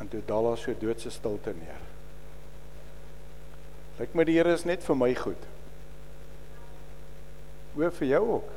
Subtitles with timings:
[0.00, 1.82] En toe daal daar so doodse stilte neer.
[3.96, 5.48] Lyk my die Here is net vir my goed.
[7.76, 8.50] Oor vir jou ook.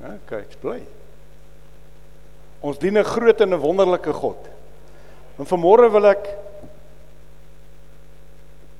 [0.00, 0.78] Ja, kyk, bly.
[2.62, 4.48] Ons dien 'n groot en 'n wonderlike God.
[5.38, 6.36] En vanmôre wil ek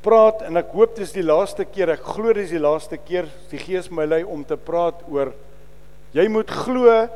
[0.05, 1.91] praat en ek hoop dit is die laaste keer.
[1.91, 5.33] Ek glo dit is die laaste keer die Gees my lei om te praat oor
[6.13, 7.09] jy moet glo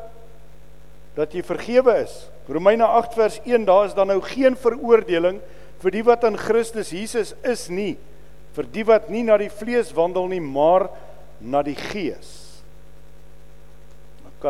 [1.16, 2.28] dat jy vergewe is.
[2.48, 5.40] Romeine 8 vers 1 daar is dan nou geen veroordeling
[5.80, 7.94] vir die wat in Christus Jesus is nie
[8.54, 10.88] vir die wat nie na die vlees wandel nie maar
[11.40, 12.62] na die Gees.
[14.28, 14.46] OK.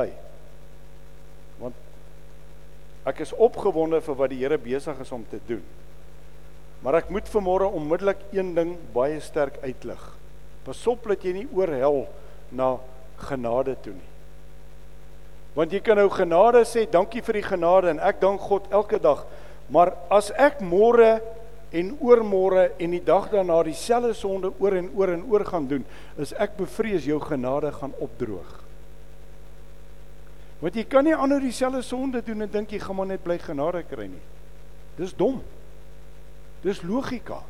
[1.63, 5.63] Want ek is opgewonde vir wat die Here besig is om te doen.
[6.85, 10.03] Maar ek moet vanmôre onmiddellik een ding baie sterk uitlig.
[10.67, 12.05] Pasop dat jy nie oorhel
[12.53, 12.75] na
[13.25, 14.14] genade toe nie.
[15.55, 18.99] Want jy kan nou genade sê, dankie vir die genade en ek dank God elke
[18.99, 19.23] dag.
[19.71, 21.21] Maar as ek môre
[21.75, 25.87] en oormôre en die dag daarna dieselfde sonde oor en oor en oor gaan doen,
[26.19, 28.61] is ek bevrees jou genade gaan opdroog.
[30.63, 33.39] Want jy kan nie aanhou dieselfde sonde doen en dink jy gaan maar net bly
[33.43, 34.23] genade kry nie.
[34.99, 35.41] Dis dom.
[36.65, 37.43] Dis logika.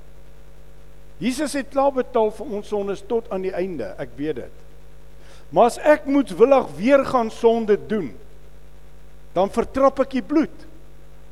[1.23, 4.64] Jesus het klaar betaal vir ons sondes tot aan die einde, ek weet dit.
[5.55, 8.10] Maar as ek moetswillig weer gaan sonde doen,
[9.34, 10.64] dan vertrap ek die bloed.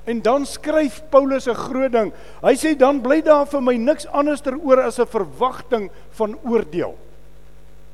[0.07, 2.13] En dan skryf Paulus 'n groot ding.
[2.43, 6.95] Hy sê dan bly daar vir my niks anderster oor as 'n verwagting van oordeel.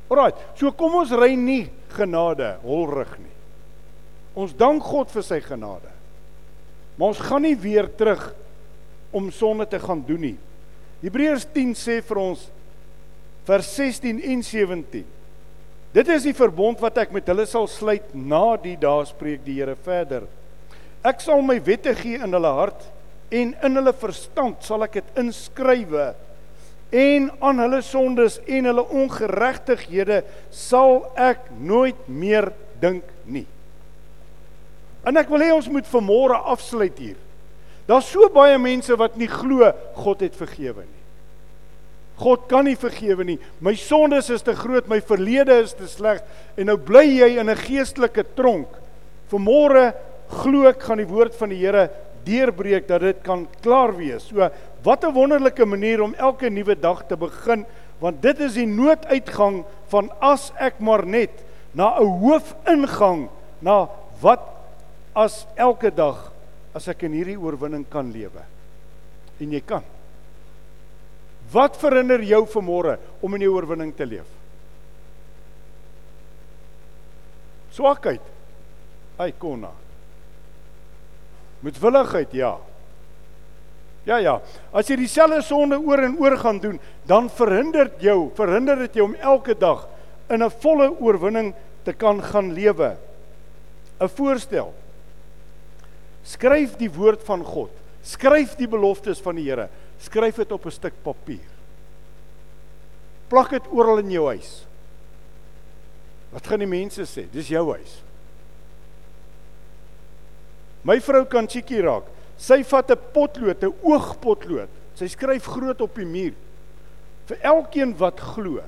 [0.09, 3.37] Alraai, so kom ons ry nie genade holrig nie.
[4.35, 5.91] Ons dank God vir sy genade.
[6.97, 8.35] Maar ons gaan nie weer terug
[9.11, 10.39] om sonde te gaan doen nie.
[11.03, 12.51] Hebreërs 10 sê vir ons
[13.45, 15.18] vers 16 en 17.
[15.95, 19.57] Dit is die verbond wat ek met hulle sal sluit na die dae spreek die
[19.57, 20.27] Here verder.
[21.07, 22.89] Ek sal my wette gee in hulle hart
[23.33, 26.11] en in hulle verstand sal ek dit inskrywe
[26.99, 30.23] en aan hulle sondes en hulle ongeregtighede
[30.55, 33.47] sal ek nooit meer dink nie.
[35.09, 37.19] En ek wil hê ons moet vanmôre afsluit hier.
[37.89, 39.71] Daar's so baie mense wat nie glo
[40.03, 40.98] God het vergewe nie.
[42.19, 43.39] God kan nie vergewe nie.
[43.63, 46.23] My sondes is te groot, my verlede is te sleg
[46.59, 48.69] en nou bly jy in 'n geestelike tronk.
[49.31, 49.95] Vanmôre
[50.29, 51.91] glo ek gaan die woord van die Here
[52.25, 54.29] deurbreek dat dit kan klaar wees.
[54.29, 54.51] So
[54.83, 57.67] wat 'n wonderlike manier om elke nuwe dag te begin
[58.01, 61.31] want dit is die nooduitgang van as ek maar net
[61.75, 63.29] na 'n hoofingang
[63.61, 63.89] na
[64.21, 64.41] wat
[65.15, 66.33] as elke dag
[66.75, 68.43] as ek in hierdie oorwinning kan lewe.
[69.41, 69.83] En jy kan.
[71.53, 74.27] Wat verhinder jou vanmôre om in die oorwinning te leef?
[77.73, 78.25] Swakheid.
[79.19, 79.71] Ai konna.
[81.63, 82.57] Moedwilligheid, ja.
[84.09, 84.39] Ja ja.
[84.73, 86.79] As jy dieselfde sonde oor en oor gaan doen,
[87.09, 89.89] dan verhinder jou, verhinder dit jou om elke dag
[90.31, 91.55] in 'n volle oorwinning
[91.85, 92.97] te kan gaan lewe.
[94.01, 94.73] 'n Voorstel.
[96.23, 97.71] Skryf die woord van God.
[98.03, 99.69] Skryf die beloftes van die Here.
[99.99, 101.51] Skryf dit op 'n stuk papier.
[103.29, 104.67] Plak dit oral in jou huis.
[106.31, 107.31] Wat gaan die mense sê?
[107.31, 108.03] Dis jou huis.
[110.83, 112.05] My vrou kan chickie raak.
[112.37, 114.69] Sy vat 'n potlood, 'n oogpotlood.
[114.95, 116.35] Sy skryf groot op die muur.
[117.27, 118.63] Vir elkeen wat glo,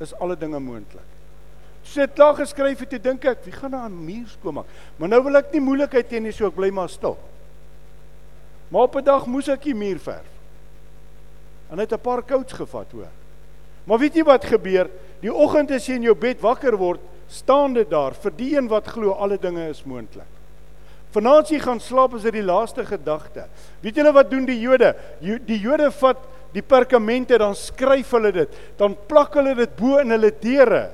[0.00, 1.12] is alle dinge moontlik
[1.84, 4.70] sê klaar geskryf het, dink ek, wie gaan nou aan muur skoon maak?
[4.98, 7.16] Maar nou wil ek nie moeilikheid hê nie, so ek bly maar stil.
[8.70, 10.30] Maar op 'n dag moes ek die muur verf.
[11.72, 13.10] En het 'n paar kouts gevat hoor.
[13.84, 14.90] Maar weet jy wat gebeur?
[15.20, 18.68] Die oggend as jy in jou bed wakker word, staan dit daar vir die een
[18.68, 20.28] wat glo alle dinge is moontlik.
[21.10, 23.46] Vanaand as jy gaan slaap is dit die laaste gedagte.
[23.80, 24.94] Weet julle wat doen die Jode?
[25.20, 26.18] Die Jode vat
[26.52, 30.90] die perkamente dan skryf hulle dit, dan plak hulle dit bo in hulle deure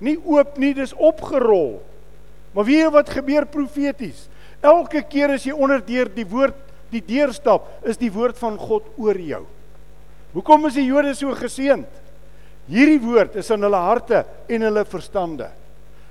[0.00, 1.78] nie oop nie, dis opgerol.
[2.56, 4.26] Maar weet jy wat gebeur profeties?
[4.64, 6.56] Elke keer as jy onder deur die woord
[6.90, 9.44] die deur stap, is die woord van God oor jou.
[10.32, 11.88] Hoekom is die Jode so geseënd?
[12.70, 15.48] Hierdie woord is in hulle harte en hulle verstande.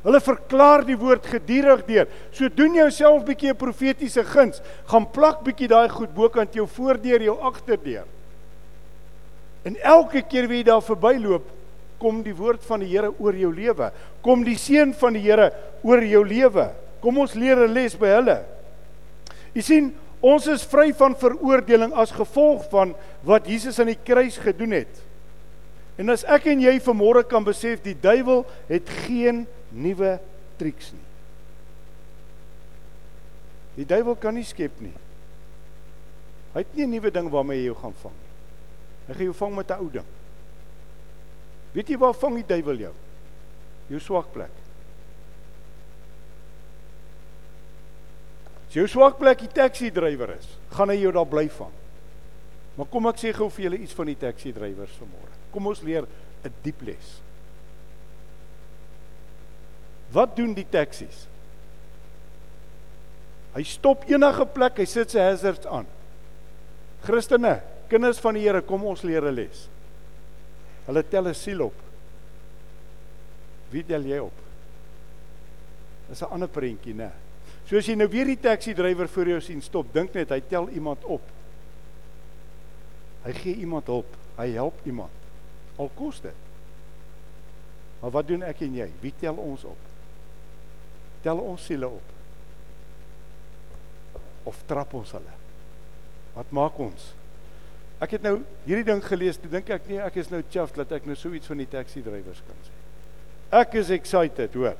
[0.04, 2.08] Hulle verklaar die woord gedurig deur.
[2.36, 7.22] So doen jouself bietjie 'n profetiese guns, gaan plak bietjie daai goed bokant jou voordeur,
[7.22, 8.06] jou agterdeur.
[9.66, 11.44] En elke keer wie jy daar verbyloop,
[12.00, 13.92] kom die woord van die Here oor jou lewe.
[14.24, 15.52] Kom die seën van die Here
[15.84, 16.70] oor jou lewe.
[17.02, 18.40] Kom ons leer 'n les by hulle.
[19.56, 22.96] U sien, ons is vry van veroordeling as gevolg van
[23.28, 25.02] wat Jesus aan die kruis gedoen het.
[26.00, 30.18] En as ek en jy vanmôre kan besef die duiwel het geen nuwe
[30.60, 31.08] triks nie.
[33.80, 34.96] Die duiwel kan nie skep nie.
[36.54, 38.32] Hy het nie 'n nuwe ding waarmee hy jou gaan vang nie.
[39.08, 40.06] Hy gaan jou vang met 'n ou ding.
[41.74, 42.94] Weet jy waar vang die duiwel jou?
[43.90, 44.52] Jou swak plek.
[48.70, 50.46] As jou swak plek die taxi drywer is,
[50.76, 51.74] gaan hy jou daar bly vang.
[52.78, 55.34] Maar kom ek sê gou vir julle iets van die taxi drywers vanmôre.
[55.50, 56.06] Kom ons leer
[56.46, 57.08] 'n diep les.
[60.14, 61.26] Wat doen die taksies?
[63.56, 65.88] Hy stop enige plek, hy sit sy hazards aan.
[67.02, 69.68] Christene, kinders van die Here, kom ons leer 'n les.
[70.86, 71.74] Hulle tel 'n siel op.
[73.72, 74.34] Wie tel jy op?
[76.08, 77.12] Dis 'n ander prentjie, né?
[77.70, 80.40] So as jy nou weer die taxi drywer voor jou sien stop, dink net hy
[80.50, 81.26] tel iemand op.
[83.28, 84.16] Hy gee iemand hulp.
[84.40, 85.28] Hy help iemand.
[85.78, 86.48] Al kos dit.
[88.00, 88.88] Maar wat doen ek en jy?
[89.04, 89.86] Wie tel ons op?
[91.22, 92.16] Tel ons siele op?
[94.50, 95.38] Of trap ons hulle?
[96.34, 97.12] Wat maak ons?
[98.02, 100.96] Ek het nou hierdie ding gelees, toe dink ek nee, ek is nou chuffed dat
[100.96, 102.78] ek nou so iets van die taxi drywers kan sê.
[103.60, 104.80] Ek is excited, hoor.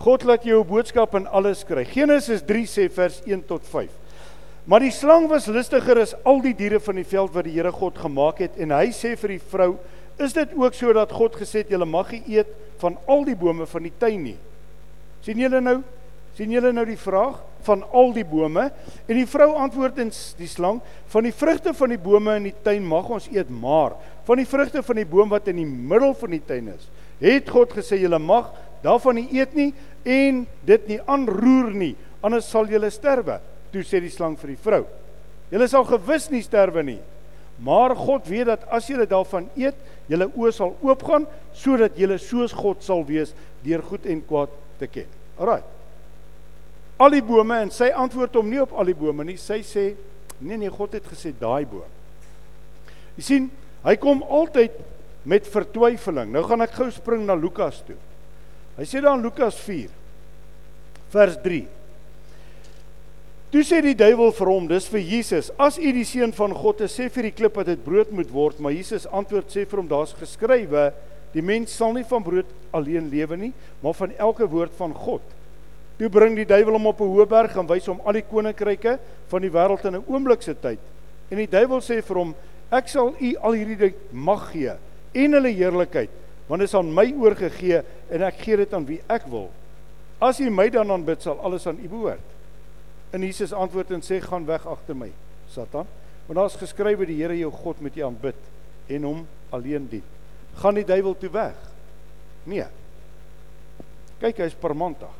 [0.00, 1.82] God laat jou boodskap in alles kry.
[1.84, 3.90] Genesis 3 sê vers 1 tot 5.
[4.64, 7.72] Maar die slang was listiger as al die diere van die veld wat die Here
[7.74, 9.74] God gemaak het en hy sê vir die vrou:
[10.16, 12.48] "Is dit ook so dat God gesê het julle mag nie eet
[12.80, 14.38] van al die bome van die tuin nie?"
[15.20, 15.82] sien julle nou?
[16.32, 18.70] sien julle nou die vraag van al die bome?
[19.04, 20.80] En die vrou antwoord in die slang:
[21.12, 24.48] "Van die vrugte van die bome in die tuin mag ons eet, maar van die
[24.48, 26.88] vrugte van die boom wat in die middel van die tuin is,
[27.20, 28.50] het God gesê julle mag
[28.84, 29.70] daarvan nie eet nie
[30.08, 31.94] en dit nie aanroer nie,
[32.24, 33.38] anders sal julle sterwe.
[33.70, 34.84] Toe sê die slang vir die vrou:
[35.50, 37.00] Julle sal gewis nie sterwe nie.
[37.60, 39.76] Maar God weet dat as julle daarvan eet,
[40.08, 43.34] julle oë sal oopgaan sodat julle soos God sal wees
[43.64, 45.10] deur goed en kwaad te ken.
[45.36, 45.60] Alraai.
[47.00, 49.36] Al die bome en sy antwoord hom nie op al die bome nie.
[49.36, 49.94] Sy sê:
[50.40, 51.88] "Nee nee, God het gesê daai boom."
[53.16, 53.50] Jy sien,
[53.84, 54.72] hy kom altyd
[55.24, 56.32] met vertwyfeling.
[56.32, 57.98] Nou gaan ek gou spring na Lukas toe.
[58.78, 59.90] Hy sê dan Lukas 4
[61.10, 61.66] vers 3.
[63.50, 66.84] Toe sê die duiwel vir hom, dis vir Jesus, as u die seun van God
[66.86, 69.80] is, sê vir die klip dat dit brood moet word, maar Jesus antwoord sê vir
[69.82, 70.84] hom, daar's geskrywe,
[71.34, 73.50] die mens sal nie van brood alleen lewe nie,
[73.82, 75.24] maar van elke woord van God.
[75.98, 78.98] Toe bring die duiwel hom op 'n hoë berg en wys hom al die koninkryke
[79.28, 80.78] van die wêreld in 'n oomblik se tyd.
[81.30, 82.34] En die duiwel sê vir hom,
[82.70, 84.78] ek sal u al hierdie mag gee
[85.12, 86.10] en hulle heerlikheid
[86.50, 87.78] want dit is aan my oorgegee
[88.10, 89.46] en ek gee dit aan wie ek wil.
[90.18, 92.32] As u my dan aanbid, sal alles aan u behoort.
[93.14, 95.12] En Jesus antwoord en sê: "Gaan weg agter my,
[95.48, 95.86] Satan,
[96.26, 98.34] want daar is geskrywe die Here jou God moet jy aanbid
[98.88, 100.02] en hom alleen dien."
[100.58, 101.54] Gaan die duiwel toe weg?
[102.44, 102.66] Nee.
[104.20, 105.14] Kyk, hy's permantig.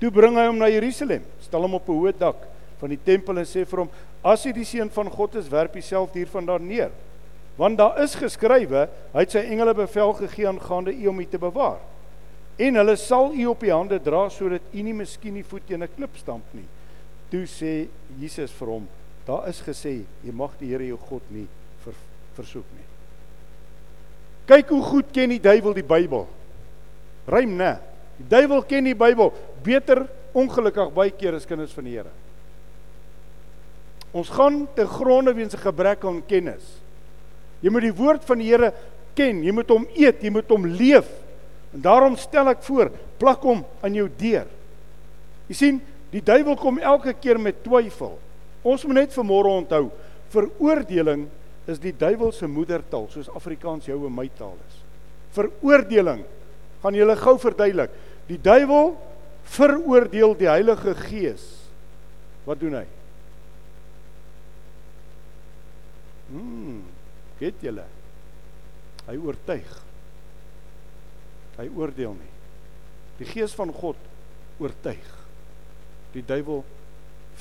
[0.00, 2.36] Toe bring hy hom na Jerusalem, stel hom op 'n hoë dak
[2.80, 3.90] van die tempel en sê vir hom:
[4.24, 6.90] "As jy die seun van God is, werp jouself hiervandaan neer."
[7.56, 11.38] Want daar is geskrywe, hy het sy engele bevel gegee aangaande u om u te
[11.38, 11.78] bewaar.
[12.58, 15.82] En hulle sal u op die hande dra sodat u nie miskien die voet teen
[15.82, 16.66] 'n klip stamp nie.
[17.30, 18.88] Toe sê Jesus vir hom,
[19.26, 21.46] daar is gesê, jy mag die Here jou God nie
[21.84, 21.94] ver,
[22.36, 22.86] versoek nie.
[24.46, 26.26] Kyk hoe goed ken die duiwel die Bybel.
[27.26, 27.78] Rym, né?
[28.18, 32.10] Die duiwel ken die Bybel beter ongelukkig baie keer as kinders van die Here.
[34.12, 36.83] Ons gaan te gronde weens 'n gebrek aan kennis.
[37.64, 38.70] Jy moet die woord van die Here
[39.16, 41.08] ken, jy moet hom eet, jy moet hom leef.
[41.72, 44.50] En daarom stel ek voor, plak hom aan jou deur.
[45.48, 45.80] Jy sien,
[46.12, 48.18] die duiwel kom elke keer met twyfel.
[48.64, 49.88] Ons moet net vanmôre onthou,
[50.34, 51.26] veroordeling
[51.70, 54.80] is die duiwel se moedertaal, soos Afrikaans jou en my taal is.
[55.36, 56.22] Veroordeling
[56.82, 57.92] gaan julle gou verduidelik.
[58.28, 58.92] Die duiwel
[59.56, 61.44] veroordeel die Heilige Gees.
[62.44, 62.84] Wat doen hy?
[66.28, 66.93] Hmm
[67.44, 67.84] het julle.
[69.04, 69.72] Hy oortuig.
[71.58, 72.32] Hy oordeel nie.
[73.20, 73.98] Die gees van God
[74.62, 75.10] oortuig.
[76.14, 76.62] Die duiwel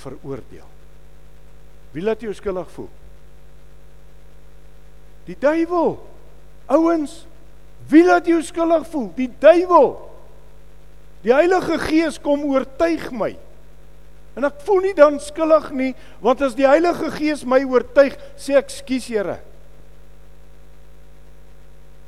[0.02, 0.70] veroordeel.
[1.94, 2.90] Wie laat jou skuldig voel?
[5.28, 5.96] Die duiwel.
[6.74, 7.24] Ouens
[7.92, 9.10] wie laat jou skuldig voel?
[9.18, 9.90] Die duiwel.
[11.24, 13.34] Die heilige gees kom oortuig my.
[14.40, 15.92] En ek voel nie dan skuldig nie
[16.24, 19.38] want as die heilige gees my oortuig sê ek skuis Here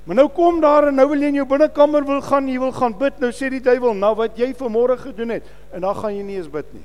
[0.05, 2.73] Maar nou kom daar en nou wil jy in jou binnekamer wil gaan, jy wil
[2.75, 3.17] gaan bid.
[3.19, 5.43] Nou sê die duiwel, "Nou wat jy vanmôre gedoen het,
[5.73, 6.83] en dan gaan jy nie eens bid nie."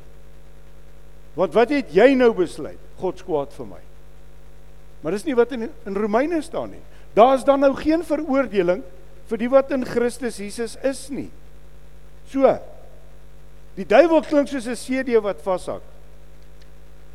[1.35, 2.79] Want wat het jy nou besluit?
[2.97, 3.81] God se kwaad vir my.
[5.01, 6.83] Maar dis nie wat in in Romeine staan nie.
[7.15, 8.83] Daar's dan nou geen veroordeling
[9.31, 11.31] vir die wat in Christus Jesus is nie.
[12.31, 12.59] So.
[13.77, 15.83] Die duiwel klink soos 'n CD wat vashak.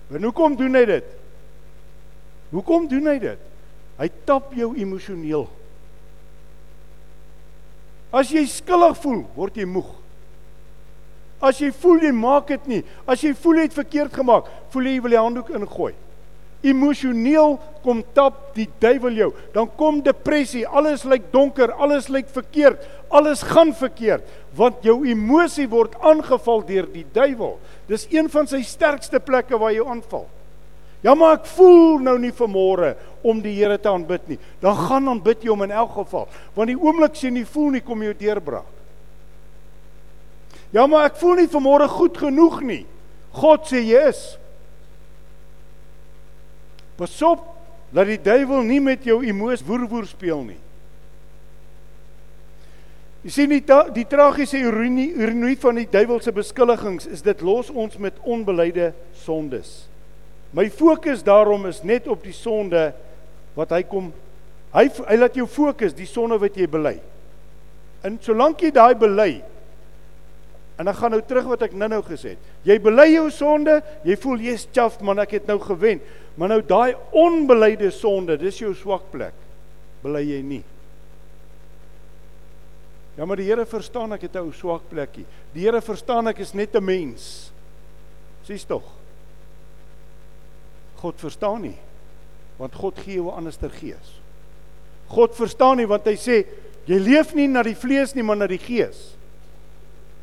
[0.09, 1.05] En hoekom doen hy dit?
[2.51, 3.39] Hoekom doen hy dit?
[3.97, 5.47] Hy tap jou emosioneel.
[8.13, 9.91] As jy skuldig voel, word jy moeg.
[11.43, 14.87] As jy voel jy maak dit nie, as jy voel jy het verkeerd gemaak, voel
[14.87, 15.93] jy jy wil die handdoek ingooi.
[16.65, 19.27] Emosioneel kom tap die duiwel jou.
[19.53, 22.81] Dan kom depressie, alles lyk donker, alles lyk verkeerd,
[23.13, 27.57] alles gaan verkeerd want jou emosie word aangeval deur die duiwel.
[27.89, 30.23] Dis een van sy sterkste plekke waar jy aanval.
[31.05, 32.95] Ja maar ek voel nou nie vanmôre
[33.25, 34.39] om die Here te aanbid nie.
[34.61, 36.25] Dan gaan aanbid jy hom in elk geval,
[36.57, 38.71] want die oomblik sien jy voel nie kom jy deurbraak.
[40.73, 42.81] Ja maar ek voel nie vanmôre goed genoeg nie.
[43.37, 44.23] God sê jy is.
[46.97, 47.43] Pasop
[47.93, 50.61] dat die duiwel nie met jou emosie woerwoer speel nie.
[53.25, 53.61] Jy sien die
[53.93, 58.93] die tragiese ironie ironie van die duiwel se beskuldigings is dit los ons met onbeleide
[59.21, 59.85] sondes.
[60.55, 62.93] My fokus daarom is net op die sonde
[63.57, 64.13] wat hy kom
[64.75, 66.95] hy hy laat jou fokus die sonde wat jy bely.
[68.07, 69.43] En solank jy daai bely
[70.75, 72.47] En dan gaan nou terug wat ek nou-nou gesê het.
[72.67, 76.01] Jy bely jou sonde, jy voel jy's chaff man, ek het nou gewen.
[76.35, 79.37] Maar nou daai onbeleide sonde, dis jou swak plek.
[80.03, 80.63] Bely jy nie.
[83.15, 85.25] Ja, maar die Here verstaan ek het 'n ou swak plekkie.
[85.53, 87.51] Die Here verstaan ek is net 'n mens.
[88.43, 88.83] Sies tog.
[91.05, 91.77] God verstaan nie.
[92.57, 94.19] Want God gee jou 'n anderster gees.
[95.07, 96.45] God verstaan nie want hy sê
[96.85, 99.15] jy leef nie na die vlees nie, maar na die gees.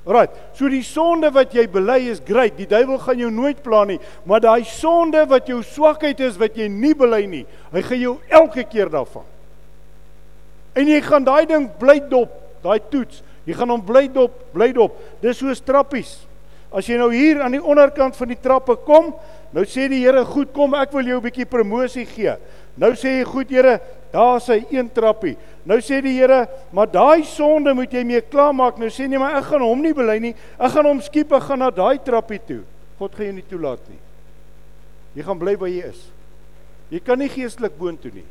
[0.04, 0.30] Right.
[0.54, 2.56] So die sonde wat jy bely is great.
[2.56, 6.56] Die duiwel gaan jou nooit pla nie, maar daai sonde wat jou swakheid is wat
[6.56, 9.24] jy nie bely nie, hy gaan jou elke keer daarvan.
[10.74, 12.32] En jy gaan daai ding bly dop,
[12.64, 13.22] daai toets.
[13.46, 14.98] Jy gaan hom bly dop, bly dop.
[15.22, 16.26] Dis soos trappies.
[16.72, 19.12] As jy nou hier aan die onderkant van die trappe kom,
[19.52, 22.36] nou sê die Here, "Goed, kom, ek wil jou 'n bietjie promosie gee."
[22.76, 23.80] Nou sê jy, "Goed, Here,
[24.12, 28.78] daar's hy een trappie." Nou sê die Here, "Maar daai sonde moet jy mee klaarmaak."
[28.78, 30.34] Nou sê jy, "Maar ek gaan hom nie bely nie.
[30.58, 32.62] Ek gaan hom skiep, ek gaan na daai trappie toe."
[32.98, 33.98] God gaan jou nie toelaat nie.
[35.14, 36.10] Jy gaan bly waar jy is.
[36.92, 38.24] Jy kan nie geestelik boontoe nie.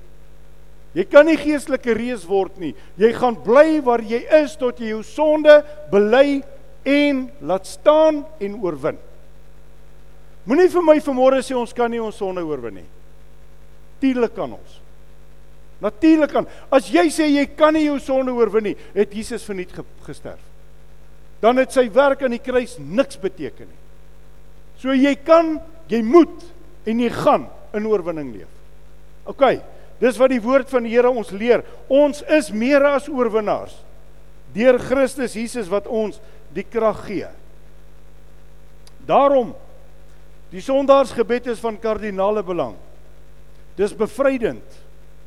[0.93, 2.73] Jy kan nie geestelike reus word nie.
[2.99, 5.61] Jy gaan bly waar jy is tot jy jou sonde
[5.91, 6.41] bely
[6.83, 8.97] en laat staan en oorwin.
[10.45, 12.88] Moenie vir my vanmôre sê ons kan nie ons sonde oorwin nie.
[14.01, 14.79] Natuurlik kan ons.
[15.81, 16.48] Natuurlik kan.
[16.74, 19.74] As jy sê jy kan nie jou sonde oorwin nie, het Jesus verniet
[20.05, 20.41] gesterf.
[21.41, 23.79] Dan het sy werk aan die kruis niks beteken nie.
[24.81, 26.41] So jy kan, jy moet
[26.89, 27.45] en jy gaan
[27.77, 28.50] in oorwinning leef.
[29.29, 29.45] OK.
[30.01, 31.62] Dis wat die woord van die Here ons leer.
[31.86, 33.77] Ons is meer as oorwinnaars
[34.51, 36.17] deur Christus Jesus wat ons
[36.51, 37.29] die krag gee.
[39.07, 39.53] Daarom
[40.51, 42.75] die sondaarsgebed is van kardinale belang.
[43.77, 44.79] Dis bevrydend.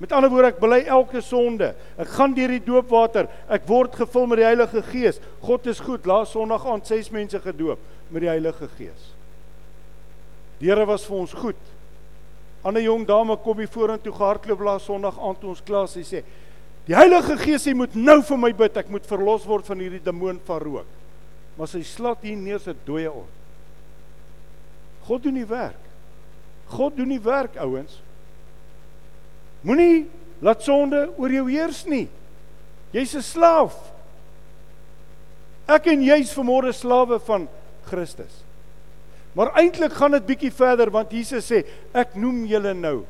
[0.03, 1.71] Met ander woorde ek bely elke sonde.
[2.01, 3.29] Ek gaan deur die doopwater.
[3.49, 5.21] Ek word gevul met die Heilige Gees.
[5.45, 6.07] God is goed.
[6.07, 9.13] Laas Sondag aand ses mense gedoop met die Heilige Gees.
[10.61, 11.63] Die Here was vir ons goed.
[12.65, 15.97] 'n Jong dame kom hier vorentoe gehardloop laas Sondag aand toe ons klas.
[15.97, 16.25] Sê:
[16.87, 18.77] "Die Heilige Gees, jy moet nou vir my bid.
[18.77, 20.87] Ek moet verlos word van hierdie demoon van rook."
[21.57, 23.31] maar sy slat hier neer sy dooie op.
[25.05, 25.81] God doen die werk.
[26.73, 28.01] God doen die werk, ouens.
[29.65, 30.07] Moenie
[30.45, 32.09] laat sonde oor jou heers nie.
[32.93, 33.75] Jy's 'n slaaf.
[35.67, 37.49] Ek en jy's vanmôre slawe van
[37.85, 38.43] Christus.
[39.35, 43.05] Maar eintlik gaan dit bietjie verder want Jesus sê ek noem julle nou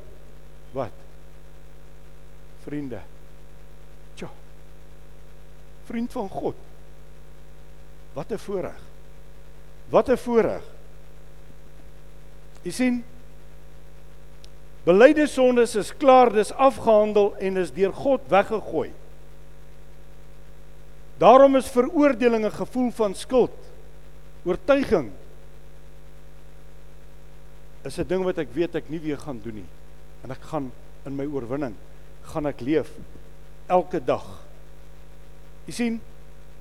[0.73, 0.93] wat?
[2.65, 3.01] Vriende.
[4.17, 4.31] Tja.
[5.85, 6.57] Vriend van God.
[8.15, 8.81] Wat 'n voorreg.
[9.91, 10.74] Wat 'n voorreg.
[12.65, 13.03] Jy sien
[14.85, 18.91] Belyde sondes is klaar, dis afgehandel en is deur God weggegooi.
[21.17, 23.57] Daarom is veroordeling 'n gevoel van skuld.
[24.45, 25.11] Oortuiging
[27.85, 29.71] is 'n ding wat ek weet ek nie weer gaan doen nie.
[30.23, 30.73] En ek gaan
[31.07, 31.75] in my oorwinning
[32.23, 32.91] gaan ek leef
[33.67, 34.45] elke dag.
[35.65, 36.01] Jy sien,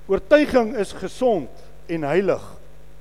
[0.06, 1.48] Oortuiging is gesond
[1.86, 2.42] en heilig,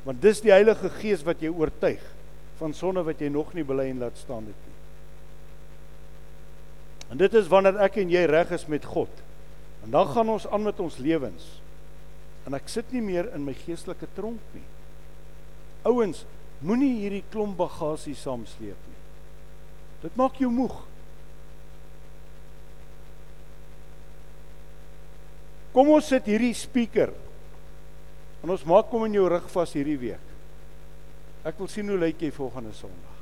[0.03, 2.12] want dis die Heilige Gees wat jou oortuig
[2.59, 4.77] van sonde wat jy nog nie bely en laat staan het nie.
[7.13, 9.11] En dit is wanneer ek en jy reg is met God.
[9.83, 11.49] En dan gaan ons aan met ons lewens.
[12.47, 14.65] En ek sit nie meer in my geestelike tronk nie.
[15.87, 16.23] Ouens,
[16.63, 19.01] moenie hierdie klomp bagasie saamsleep nie.
[20.03, 20.75] Dit maak jou moeg.
[25.73, 27.13] Kom ons sit hierdie speaker.
[28.43, 30.32] En ons maak kom in jou rug vas hierdie week.
[31.43, 33.19] Ek wil sien hoe lyk jy volgende Sondag.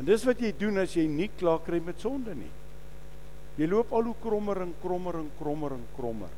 [0.00, 2.48] En dis wat jy doen as jy nie klaar kry met sonde nie.
[3.60, 6.32] Jy loop al hoe krommer en krommer en krommer en krommer.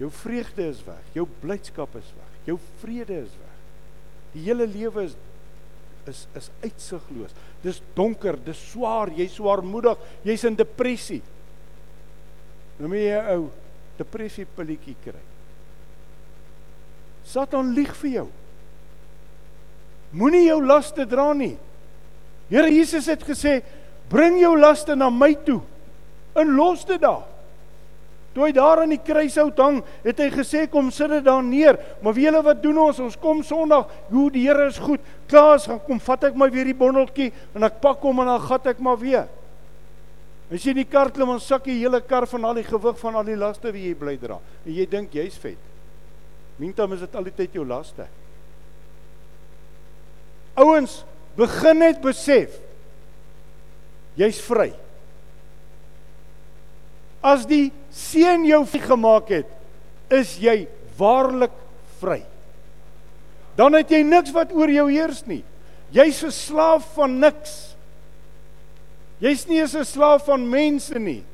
[0.00, 3.56] Jou vreugde is weg, jou blydskap is weg, jou vrede is weg.
[4.32, 5.16] Die hele lewe is
[6.08, 7.34] is is uitsigloos.
[7.60, 11.20] Dis donker, dis swaar, jy's swaarmoedig, jy's in depressie.
[12.78, 13.50] Nou moet jy 'n ou
[13.98, 15.20] depressie pilletjie kry.
[17.28, 18.26] Satan lieg vir jou.
[20.16, 21.56] Moenie jou laste dra nie.
[22.48, 23.62] Here Jesus het gesê,
[24.08, 25.60] "Bring jou laste na my toe
[26.34, 27.24] en los dit daar."
[28.34, 31.78] Toe hy daar aan die kruishout hang, het hy gesê, "Kom sit dit daar neer."
[32.02, 33.00] Maar wie julle wat doen ons?
[33.00, 35.00] Ons kom Sondag, hoe die Here is goed.
[35.26, 38.40] Klaas, gaan kom vat ek maar weer die bondeltjie en ek pak hom en dan
[38.40, 39.28] gat ek maar weer.
[40.50, 42.98] As jy in die kar klim, dan sak die hele kar van al die gewig
[42.98, 44.38] van al die laste wat jy bly dra.
[44.64, 45.58] En jy dink jy's vet.
[46.58, 48.06] Mintam is dit al die tyd jou laste.
[50.58, 51.04] Ouens,
[51.38, 52.56] begin net besef
[54.18, 54.72] jy's vry.
[57.22, 59.50] As die seun jou gemaak het,
[60.10, 60.66] is jy
[60.98, 61.54] waarlik
[62.00, 62.22] vry.
[63.58, 65.44] Dan het jy niks wat oor jou heers nie.
[65.94, 67.76] Jy's 'n slaaf van niks.
[69.20, 71.24] Jy's nie 'n slaaf van mense nie.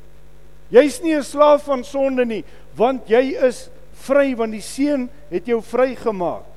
[0.71, 2.45] Jy's nie 'n slaaf van sonde nie,
[2.76, 3.69] want jy is
[4.06, 6.50] vry want die seun het jou vrygemaak.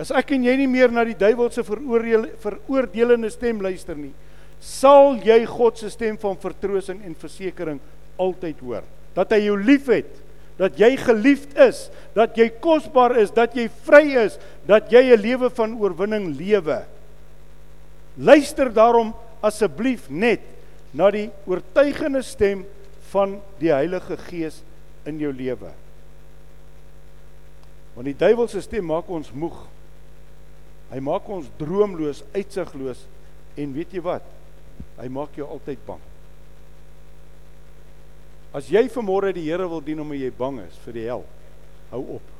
[0.00, 4.14] As ek en jy nie meer na die duiwel se veroordelende stem luister nie,
[4.60, 7.80] sal jy God se stem van vertroosting en versekering
[8.20, 8.86] altyd hoor.
[9.16, 10.08] Dat hy jou liefhet,
[10.60, 15.20] dat jy geliefd is, dat jy kosbaar is, dat jy vry is, dat jy 'n
[15.20, 16.84] lewe van oorwinning lewe.
[18.16, 20.40] Luister daarom asseblief net
[20.92, 22.64] na die oortuigende stem
[23.12, 24.62] van die Heilige Gees
[25.08, 25.72] in jou lewe.
[27.94, 29.56] Want die duiwel se stem maak ons moeg.
[30.90, 33.06] Hy maak ons droomloos, uitsigloos
[33.60, 34.26] en weet jy wat?
[34.98, 36.02] Hy maak jou altyd bang.
[38.56, 41.26] As jy vanmôre die Here wil dien omdat jy bang is vir die hel,
[41.92, 42.32] hou op.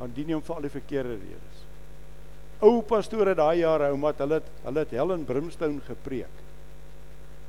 [0.00, 1.60] Dan dien hom vir al die verkeerde redes.
[2.64, 6.42] Ou pastore daai jare, ou mat, hulle hulle het hel en brimstone gepreek.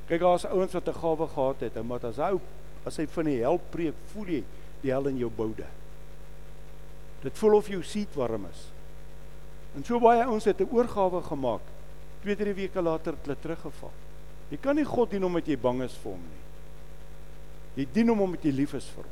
[0.05, 2.37] Kyk, daar's ouens wat 'n gawe gehad het, ou mat, as hy
[2.85, 4.41] as hy van die hel preek, voel jy
[4.83, 5.65] die hel in jou boude.
[7.25, 8.67] Dit voel of jou seat warm is.
[9.75, 11.61] En so baie ouens het 'n oorgawe gemaak.
[12.23, 13.91] 2-3 weke later het hulle teruggeval.
[14.49, 16.43] Jy kan nie God dien omdat jy bang is vir hom nie.
[17.75, 19.11] Jy dien hom omdat jy lief is vir hom.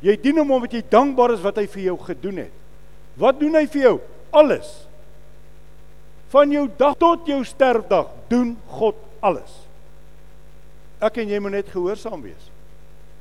[0.00, 2.52] Jy dien hom omdat jy dankbaar is wat hy vir jou gedoen het.
[3.16, 4.00] Wat doen hy vir jou?
[4.30, 4.86] Alles.
[6.28, 9.62] Van jou dag tot jou sterfdag doen God alles.
[11.00, 12.50] Ek en jy moet net gehoorsaam wees.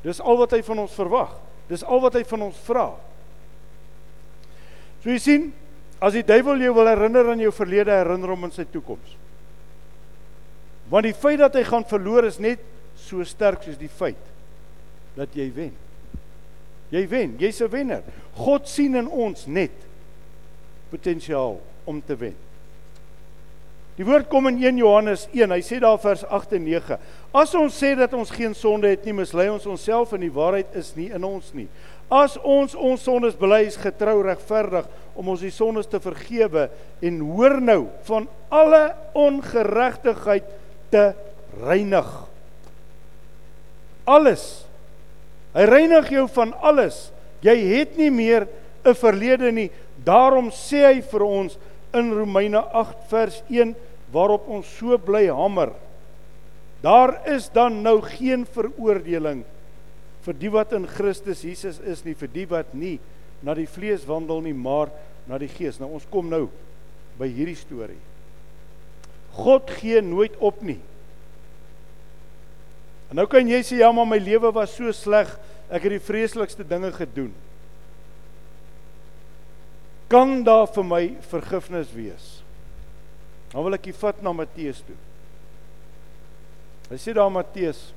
[0.05, 1.33] Dis al wat hy van ons verwag.
[1.67, 2.91] Dis al wat hy van ons vra.
[5.01, 5.53] So jy sien,
[6.03, 9.15] As die duiwel jou wil herinner aan jou verlede, herinner hom aan sy toekoms.
[10.91, 12.61] Want die feit dat hy gaan verloor is net
[12.99, 14.31] so sterk soos die feit
[15.15, 15.73] dat jy wen.
[16.93, 18.03] Jy wen, jy's 'n wenner.
[18.35, 19.73] God sien in ons net
[20.91, 22.35] potensiaal om te wen.
[23.95, 25.53] Die woord kom in 1 Johannes 1.
[25.55, 26.97] Hy sê daar vers 8 en 9.
[27.35, 30.75] As ons sê dat ons geen sonde het nie, mislei ons onsself en die waarheid
[30.75, 31.69] is nie in ons nie.
[32.11, 36.67] As ons ons sondes bely, is getrou regverdig om ons die sondes te vergewe
[37.07, 38.83] en hoor nou van alle
[39.15, 40.51] ongeregtigheid
[40.91, 41.05] te
[41.63, 42.11] reinig.
[44.05, 44.65] Alles.
[45.55, 47.07] Hy reinig jou van alles.
[47.45, 48.47] Jy het nie meer
[48.85, 49.71] 'n verlede nie.
[50.03, 51.57] Daarom sê hy vir ons
[51.97, 53.73] in Romeine 8 vers 1
[54.13, 55.73] waarop ons so bly hamer.
[56.83, 59.43] Daar is dan nou geen veroordeling
[60.25, 62.97] vir die wat in Christus Jesus is nie vir die wat nie
[63.45, 64.91] na die vlees wandel nie maar
[65.29, 65.79] na die gees.
[65.81, 66.47] Nou ons kom nou
[67.19, 68.01] by hierdie storie.
[69.35, 70.79] God gee nooit op nie.
[73.11, 75.29] En nou kan jy sê ja, maar my lewe was so sleg.
[75.69, 77.33] Ek het die vreeslikste dinge gedoen.
[80.15, 82.27] Kan daar vir my vergifnis wees?
[83.51, 84.95] Dan wil ek jy vat na Matteus toe.
[86.87, 87.89] Hy sê daar Matteus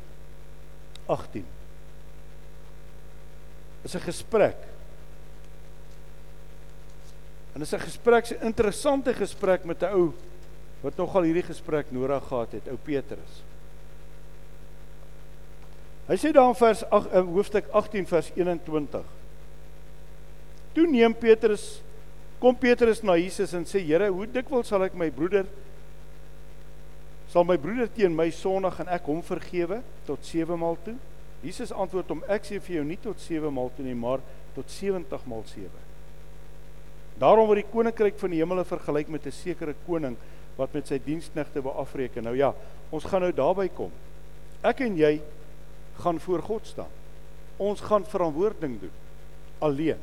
[1.07, 1.47] 18
[3.87, 4.59] is 'n gesprek.
[7.55, 10.13] En is 'n gesprek, 'n interessante gesprek met 'n ou
[10.83, 13.43] wat nogal hierdie gesprek nodig gehad het, ou Petrus.
[16.09, 19.05] Hy sê daar in vers 8 in hoofstuk 18 vers 21.
[20.73, 21.83] Toe neem Petrus
[22.41, 25.49] kom Petrus na Jesus en sê Here, hoe dikwels sal ek my broeder
[27.29, 30.97] sal my broeder teen my sondig en ek hom vergewe tot 7 maal toe?
[31.45, 34.23] Jesus antwoord hom: Ek sê vir jou nie tot 7 maal toe nie, maar
[34.57, 35.69] tot 70 maal 7.
[37.19, 40.17] Daarom word die koninkryk van die hemele vergelyk met 'n sekere koning
[40.57, 42.25] wat met sy diensknegte wou afreken.
[42.25, 42.55] Nou ja,
[42.91, 43.91] ons gaan nou daarby kom.
[44.63, 45.21] Ek en jy
[46.03, 46.91] gaan voor God staan.
[47.59, 48.97] Ons gaan verantwoording doen
[49.59, 49.99] alleen.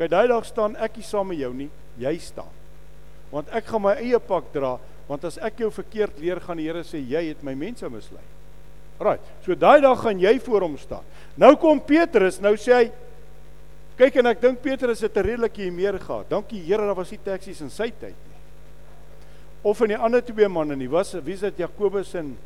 [0.00, 1.68] Kyk, daai dag staan ek nie saam met jou nie,
[2.00, 2.48] jy staan.
[3.28, 4.78] Want ek gaan my eie pak dra,
[5.10, 8.24] want as ek jou verkeerd leer, gaan die Here sê jy het my mense mislei.
[9.00, 9.20] Right.
[9.44, 11.04] So daai dag gaan jy voor hom staan.
[11.40, 12.88] Nou kom Petrus, nou sê hy
[14.00, 16.30] kyk en ek dink Petrus het 'n redelike hier meer gehad.
[16.30, 18.40] Dankie Here, daar was nie taksies in sy tyd nie.
[19.62, 20.88] Of in die ander twee manne nie.
[20.88, 22.38] Was wie is dit Jakobus en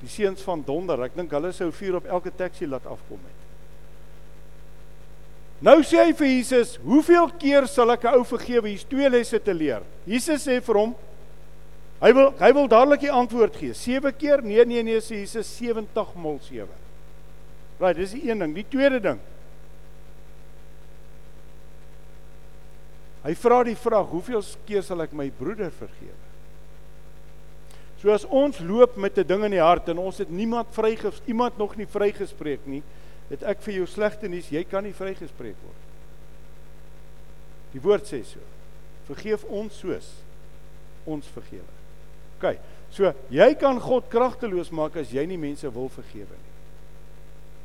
[0.00, 1.04] die seuns van Donder?
[1.04, 3.43] Ek dink hulle sou vuur op elke taxi laat afkom het.
[5.64, 9.38] Nou sê hy vir Jesus, "Hoeveel keer sal ek 'n ou vergewe?" Hier's twee lesse
[9.38, 9.82] te leer.
[10.06, 10.94] Jesus sê vir hom,
[12.02, 13.72] hy wil hy wil dadelik die antwoord gee.
[13.72, 14.42] 7 keer?
[14.42, 16.68] Nee, nee, nee, sê Jesus 70 maal 7.
[17.80, 18.54] Right, dis die een ding.
[18.54, 19.20] Die tweede ding.
[23.24, 26.20] Hy vra die vraag, "Hoeveel keer sal ek my broeder vergewe?"
[28.02, 31.22] So as ons loop met 'n ding in die hart en ons het niemand vryges
[31.26, 32.82] iemand nog nie vrygespreek nie,
[33.30, 35.84] het ek vir jou slegte nuus, jy kan nie vrygespreek word.
[37.74, 38.42] Die woord sê so.
[39.08, 40.10] Vergeef ons soos
[41.10, 41.66] ons vergewe.
[42.38, 42.56] OK.
[42.94, 46.52] So jy kan God kragteloos maak as jy nie mense wil vergewe nie.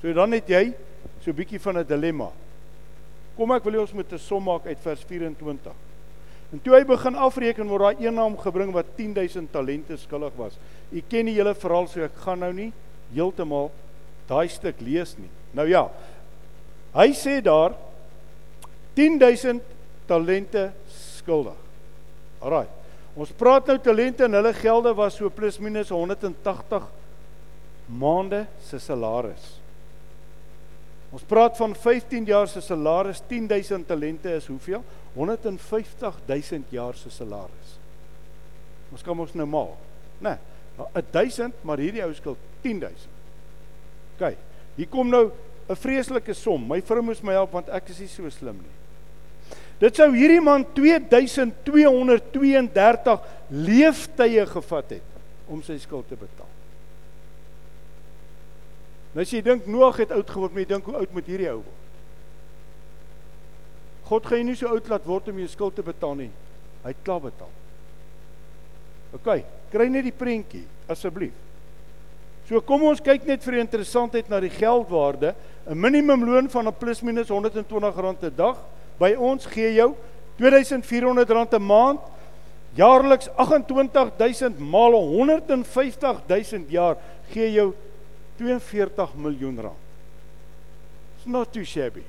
[0.02, 0.74] So dan het jy
[1.22, 2.32] so 'n bietjie van 'n dilemma.
[3.38, 5.74] Kom ek wil jy ons moet 'n som maak uit vers 24.
[6.52, 10.58] En toe hy begin afreken word daar een naam gebring wat 10000 talente skuldig was.
[10.92, 12.74] U ken die hele verhaal so ek gaan nou nie
[13.14, 13.72] heeltemal
[14.28, 15.30] daai stuk lees nie.
[15.58, 15.86] Nou ja.
[16.94, 17.76] Hy sê daar
[18.98, 19.62] 10000
[20.10, 20.70] talente
[21.20, 21.58] skuldig.
[22.42, 22.68] Alraai.
[23.20, 26.88] Ons praat nou talente en hulle gelde was so plus minus 180
[27.90, 29.56] maande se salaris.
[31.10, 34.84] Ons praat van 15 jaar se salaris, 10000 talente is hoeveel?
[35.16, 37.78] 150000 jaar se salaris.
[38.94, 39.74] Ons kan ons nou maal.
[40.22, 40.38] Né?
[40.78, 43.10] Nee, 1000, maar hierdie ou skuld 10000.
[44.16, 44.49] OK.
[44.80, 45.28] Hier kom nou
[45.68, 46.68] 'n vreeslike som.
[46.68, 48.72] My vrou moes my help want ek is nie so slim nie.
[49.80, 55.02] Dit sou hierdie man 2232 leeftye gevat het
[55.48, 56.48] om sy skuld te betaal.
[59.14, 61.50] Nou as jy dink Noag het oud geword, moet jy dink hoe oud moet hierdie
[61.50, 61.76] ou word?
[64.10, 66.32] God gaan jou nie so oud laat word om jou skuld te betaal nie.
[66.84, 67.50] Hy het klaar betaal.
[69.14, 71.49] OK, kry net die prentjie asseblief.
[72.50, 75.36] So kom ons kyk net vir die interessantheid na die geldwaarde.
[75.70, 78.58] 'n Minimumloon van 'n plus minus R120 'n dag
[78.98, 79.94] by ons gee jou
[80.40, 82.00] R2400 'n maand.
[82.74, 86.98] Jaarliks 28000 maal 150000 jaar
[87.30, 87.74] gee jou
[88.38, 89.78] 42 miljoen rand.
[91.18, 92.04] It's not too shabby.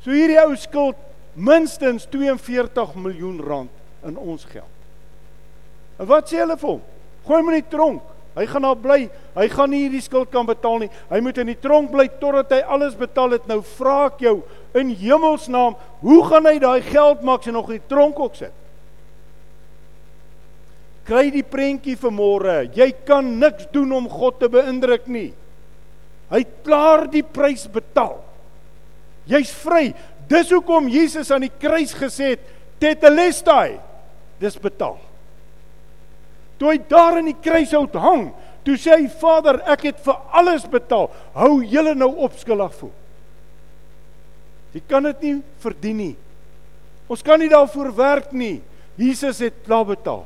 [0.00, 0.96] So hierdie ou skuld
[1.34, 3.70] minstens 42 miljoen rand
[4.06, 4.72] in ons geld.
[5.98, 6.82] En wat sê hulle vir hom?
[7.26, 8.13] Gooi hom in die tronk.
[8.34, 9.04] Hy gaan daar bly.
[9.36, 10.90] Hy gaan nie hierdie skuld kan betaal nie.
[11.10, 13.46] Hy moet in die tronk bly totdat hy alles betaal het.
[13.50, 14.40] Nou vra ek jou
[14.74, 18.34] in hemelsnaam, hoe gaan hy daai geld maak as hy nog in die tronk ook
[18.38, 18.60] sit?
[21.04, 22.58] Kry die prentjie vir môre.
[22.74, 25.30] Jy kan niks doen om God te beïndruk nie.
[26.32, 28.16] Hy het klaar die prys betaal.
[29.28, 29.92] Jy's vry.
[30.28, 32.40] Dis hoekom Jesus aan die kruis gesê het,
[32.80, 33.78] "Tetelestai."
[34.40, 34.98] Dis betaal.
[36.64, 38.30] Toe hy daar in die kruishout hang,
[38.64, 41.10] toe sê hy Vader, ek het vir alles betaal.
[41.36, 42.92] Hou julle nou op skuldig voel.
[44.72, 46.14] Jy kan dit nie verdien nie.
[47.04, 48.62] Ons kan nie daarvoor werk nie.
[48.96, 50.22] Jesus het klaar betaal.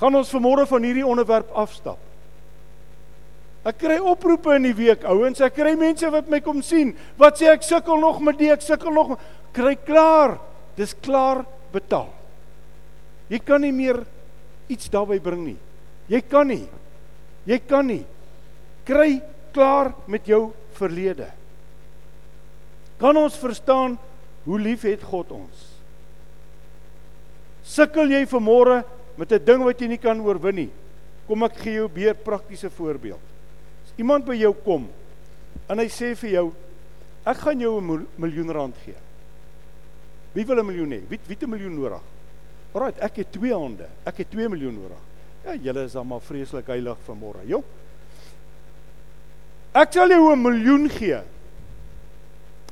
[0.00, 2.00] Gaan ons vanmôre van hierdie onderwerp afstap.
[3.62, 6.90] Ek kry oproepe in die week, ouens, ek kry mense wat my kom sien.
[7.22, 9.14] Wat sê ek sukkel nog met dit, ek sukkel nog.
[9.54, 10.40] Kry klaar.
[10.74, 12.10] Dis klaar betaal.
[13.32, 14.02] Jy kan nie meer
[14.68, 15.58] iets daarby bring nie.
[16.12, 16.66] Jy kan nie.
[17.48, 18.02] Jy kan nie.
[18.84, 19.22] Kry
[19.54, 21.30] klaar met jou verlede.
[23.00, 23.96] Kan ons verstaan
[24.44, 25.68] hoe lief het God ons?
[27.64, 28.82] Sukkel jy vanmôre
[29.16, 30.70] met 'n ding wat jy nie kan oorwin nie?
[31.26, 33.20] Kom ek gee jou 'n beer praktiese voorbeeld.
[33.84, 34.88] As iemand by jou kom
[35.68, 36.52] en hy sê vir jou
[37.24, 38.96] ek gaan jou 'n miljoen rand gee.
[40.34, 41.00] Wie wil 'n miljoen hê?
[41.08, 42.02] Wie wie het 'n miljoen nodig?
[42.72, 43.88] Alraai, ek het twee hande.
[44.08, 45.00] Ek het 2 miljoen nodig.
[45.44, 47.64] Ja, julle is dan maar vreeslik heilig vanmôre, jong.
[49.72, 51.22] Ek sal jou 'n miljoen gee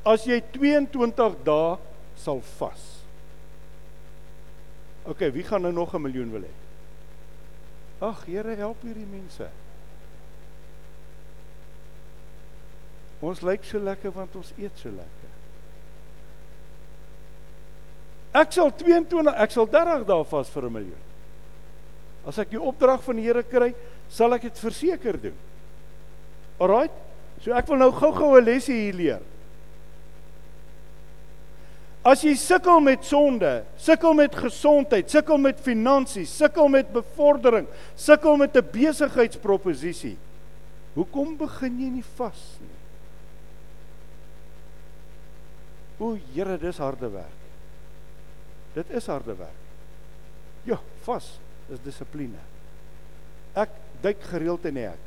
[0.05, 1.77] as jy 22 dae
[2.17, 2.85] sal vas.
[5.05, 6.55] OK, wie gaan nou nog 'n miljoen wil hê?
[8.01, 9.49] Ag, Here, help hierdie mense.
[13.21, 15.30] Ons lyk so lekker want ons eet so lekker.
[18.33, 21.03] Ek sal 22, ek sal 30 dae vas vir 'n miljoen.
[22.27, 23.75] As ek die opdrag van die Here kry,
[24.09, 25.35] sal ek dit verseker doen.
[26.61, 26.93] Alraait.
[27.41, 29.21] So ek wil nou gou-gou 'n lesie hier leer.
[32.05, 38.37] As jy sukkel met sonde, sukkel met gesondheid, sukkel met finansies, sukkel met bevordering, sukkel
[38.37, 40.17] met 'n besigheidsproposisie,
[40.95, 42.79] hoekom begin jy nie vas nie?
[45.99, 47.40] O, Here, dis harde werk.
[48.75, 49.67] Dit is harde werk.
[50.69, 51.39] Ja, vas
[51.73, 52.43] is dissipline.
[53.59, 53.73] Ek
[54.05, 55.07] duik gereeld in die hek.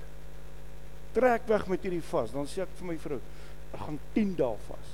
[1.14, 3.20] Trek weg met hierdie vas, dan sê ek vir my vrou,
[3.70, 4.94] ek gaan 10 dae vas.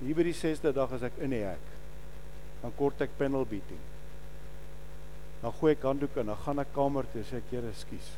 [0.00, 1.72] Hier by die 6de dag as ek in die hek,
[2.62, 3.80] dan kort ek panel beating.
[5.42, 8.14] Dan gooi ek handdoek en dan gaan ek kamer toe sê ek Here, ekskuus.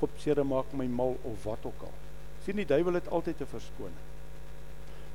[0.00, 1.94] Kop seer maak my mal of wat ook al.
[2.44, 4.02] Sien die duiwel het altyd 'n verskoning.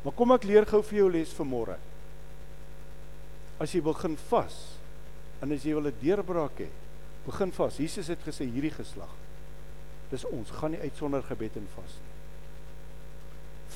[0.03, 1.77] Maar kom ek leer gou vir jou les vir môre.
[3.59, 4.57] As jy begin vas
[5.41, 6.69] en as jy wil 'n deurbraak hê,
[7.25, 7.77] begin vas.
[7.77, 9.13] Jesus het gesê hierdie geslag.
[10.11, 12.15] Dis ons gaan nie uit sonder gebed en vas nie.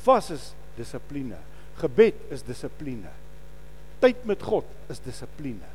[0.04, 1.38] Vas is dissipline.
[1.76, 3.12] Gebed is dissipline.
[4.00, 5.67] Tyd met God is dissipline.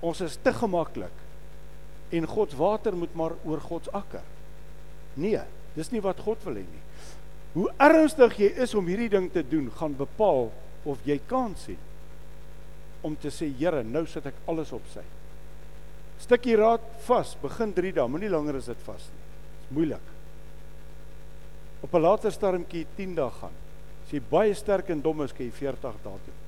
[0.00, 1.12] Ons is te gemaklik
[2.10, 4.24] en God se water moet maar oor God se akker.
[5.14, 5.42] Nee,
[5.76, 6.82] dis nie wat God wil hê nie.
[7.52, 10.50] Hoe ernstig jy is om hierdie ding te doen, gaan bepaal
[10.88, 11.89] of jy kans het
[13.02, 15.04] om te sê Here, nou sit ek alles op sy.
[16.20, 19.22] Stukkie raad vas, begin 3 dae, moenie langer as dit vas nie.
[19.60, 20.06] Dis moeilik.
[21.82, 23.56] Op 'n later stadiumkie 10 dae gaan.
[24.04, 26.38] As jy baie sterk en dom is, kan jy 40 dae doen.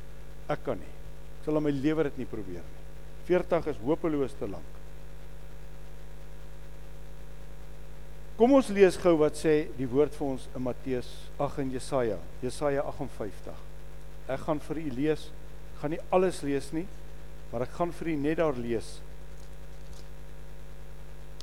[0.48, 0.94] Ek kan nie.
[1.40, 2.82] Ek sal my lewe dit nie probeer nie.
[3.26, 4.82] 40 is hopeloos te lank.
[8.36, 12.18] Kom ons lees gou wat sê die woord vir ons in Matteus 8 en Jesaja,
[12.42, 13.58] Jesaja 58.
[14.28, 15.30] Ek gaan vir u lees
[15.82, 16.86] gaan nie alles lees nie,
[17.50, 19.00] maar ek gaan vir u net daar lees.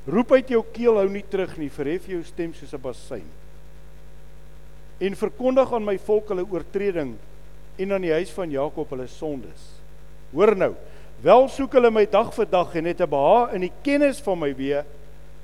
[0.08, 3.28] Roep uit jou keel hou nie terug nie, verhef jou stem soos 'n bassein.
[5.00, 7.18] En verkondig aan my volk hulle oortreding
[7.78, 9.76] en aan die huis van Jakob hulle sondes.
[10.32, 10.76] Hoor nou,
[11.22, 14.40] wel soek hulle my dag vir dag en het 'n behaag in die kennis van
[14.40, 14.86] my weë,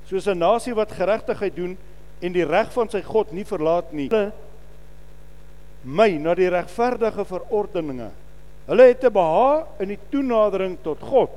[0.08, 1.76] soos 'n nasie wat geregtigheid doen
[2.20, 4.08] en die reg van sy God nie verlaat nie.
[5.84, 8.10] My na die regverdige verordeninge
[8.66, 11.30] Hulle het 'n behaag in die toenadering tot God.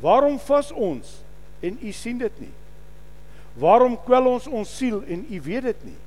[0.00, 1.22] Waarom vas ons
[1.60, 2.54] en u sien dit nie?
[3.54, 6.00] Waarom kwel ons ons siel en u weet dit nie?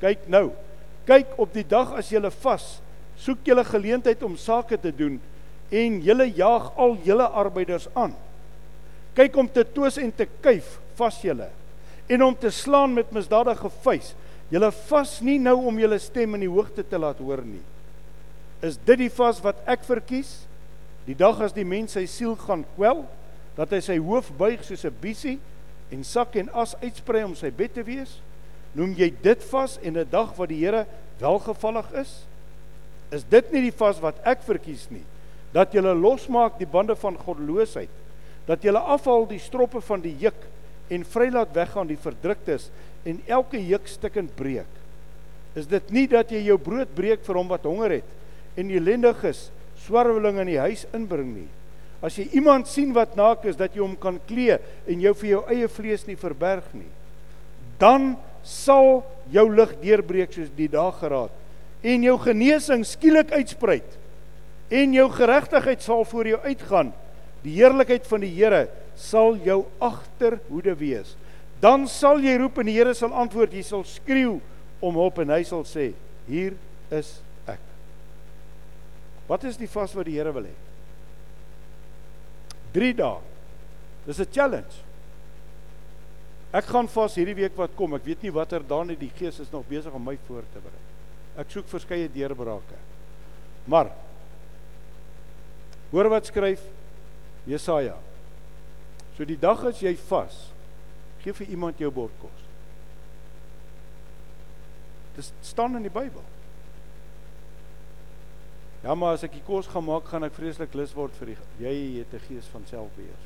[0.00, 0.52] Kyk nou.
[1.04, 2.80] Kyk op die dag as jy vas,
[3.16, 5.20] soek jy 'n geleentheid om sake te doen
[5.70, 8.14] en jy jaag al julle arbeiders aan.
[9.14, 11.48] Kyk om te twis en te kuif, vas julle
[12.08, 14.14] en om te slaan met misdadige vuis.
[14.48, 17.62] Julle vas nie nou om julle stem in die hoogte te laat hoor nie.
[18.64, 20.46] Is dit die vas wat ek verkies?
[21.06, 23.04] Die dag as die mens sy siel gaan kwel,
[23.56, 25.38] dat hy sy hoof buig soos 'n biesie
[25.92, 28.20] en sak en as uitsprei om sy bed te wees?
[28.74, 30.86] Noem jy dit vas en 'n dag wat die Here
[31.20, 32.24] welgevallig is?
[33.12, 35.04] Is dit nie die vas wat ek verkies nie?
[35.52, 37.90] Dat jy losmaak die bande van goddeloosheid,
[38.46, 40.46] dat jy afhaal die stroppe van die juk
[40.90, 42.70] en vrylaat weggaan die verdruktes
[43.04, 44.70] en elke juk stukkend breek.
[45.54, 48.04] Is dit nie dat jy jou brood breek vir hom wat honger het?
[48.56, 49.48] En elendiges
[49.86, 51.48] swarweling in die huis inbring nie.
[52.04, 55.30] As jy iemand sien wat naak is dat jy hom kan klee en jou vir
[55.30, 56.88] jou eie vlees nie verberg nie,
[57.80, 58.14] dan
[58.46, 61.32] sal jou lig deurbreek soos die dag geraad
[61.86, 63.96] en jou genesing skielik uitspruit
[64.72, 66.92] en jou geregtigheid sal voor jou uitgaan.
[67.44, 68.66] Die heerlikheid van die Here
[68.98, 71.14] sal jou agterhoede wees.
[71.62, 74.38] Dan sal jy roep en die Here sal antwoord, jy sal skreeu
[74.82, 75.92] om hulp en hy sal sê:
[76.26, 76.56] "Hier
[76.90, 77.20] is
[79.26, 80.54] Wat is die vas wat die Here wil hê?
[82.76, 83.20] 3 dae.
[84.06, 84.84] Dis 'n challenge.
[86.52, 87.94] Ek gaan vas hierdie week wat kom.
[87.94, 90.60] Ek weet nie watter dae nie die Gees is nog besig om my voor te
[90.62, 90.82] berei.
[91.36, 92.78] Ek soek verskeie deurbrake.
[93.66, 93.90] Maar
[95.90, 96.62] hoor wat skryf
[97.46, 97.96] Jesaja.
[99.16, 100.52] So die dag as jy vas,
[101.22, 102.42] gee vir iemand jou bord kos.
[105.16, 106.24] Dit staan in die Bybel.
[108.86, 111.64] Ja, maar as ek die kos gaan maak, gaan ek vreeslik lus word vir die
[111.64, 113.22] jy het 'n gees van selfbeheer.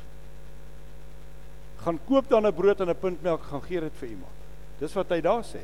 [1.84, 4.32] Gaan koop dan 'n brood en 'n punt melk, gaan gee dit vir iemand.
[4.80, 5.60] Dis wat hy daar sê.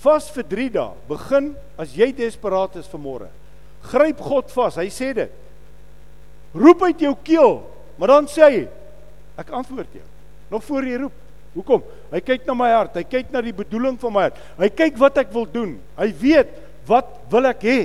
[0.00, 0.94] Vas vir 3 dae.
[1.08, 3.28] Begin as jy desperaat is vir môre.
[3.82, 4.76] Gryp God vas.
[4.76, 5.30] Hy sê dit.
[6.54, 7.62] Roep uit jou keel,
[7.98, 8.68] maar dan sê hy,
[9.36, 10.06] ek antwoord jou.
[10.50, 11.12] Nog voor jy roep.
[11.54, 11.82] Hoekom?
[12.12, 12.94] Hy kyk na my hart.
[12.94, 14.36] Hy kyk na die bedoeling van my hart.
[14.56, 15.80] Hy kyk wat ek wil doen.
[15.98, 17.80] Hy weet wat wil ek hê?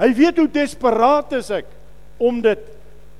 [0.00, 1.68] Hy weet hoe desperaat is ek
[2.20, 2.62] om dit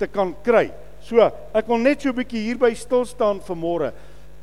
[0.01, 0.69] te kan kry.
[1.05, 1.21] So,
[1.57, 3.93] ek wil net so 'n bietjie hierby stil staan vanmôre.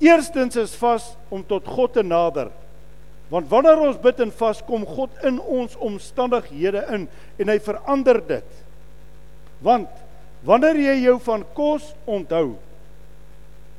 [0.00, 2.50] Eerstens is vas om tot God te nader.
[3.28, 7.08] Want wanneer ons bid en vas, kom God in ons omstandighede in
[7.38, 8.48] en hy verander dit.
[9.60, 9.88] Want
[10.46, 12.56] wanneer jy jou van kos onthou,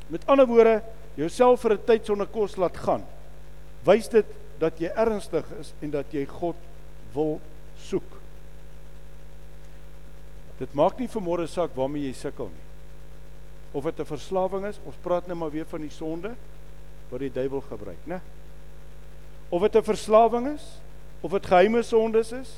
[0.09, 0.81] met ander woorde,
[1.15, 3.03] jouself vir 'n tyd sonder kos laat gaan,
[3.85, 4.25] wys dit
[4.59, 6.55] dat jy ernstig is en dat jy God
[7.13, 7.39] wil
[7.77, 8.17] soek.
[10.59, 12.67] Dit maak nie vermoere saak waarmee jy sukkel nie.
[13.71, 16.35] Of dit 'n verslawing is, ons praat nou maar weer van die sonde
[17.09, 18.19] wat die duiwel gebruik, né?
[19.49, 20.79] Of dit 'n verslawing is,
[21.21, 22.49] of dit geheime sondes is,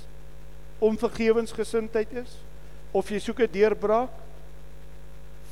[0.79, 2.37] onvergewensgesindheid is,
[2.91, 4.11] of jy soek 'n deurbraak,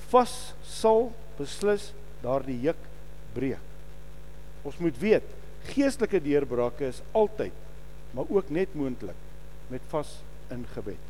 [0.09, 2.81] vas sal beslis daardie juk
[3.33, 3.61] breek.
[4.63, 5.23] Ons moet weet,
[5.63, 7.53] geestelike deurbrake is altyd,
[8.11, 9.17] maar ook net moontlik
[9.69, 10.17] met vas
[10.49, 11.01] in gebed.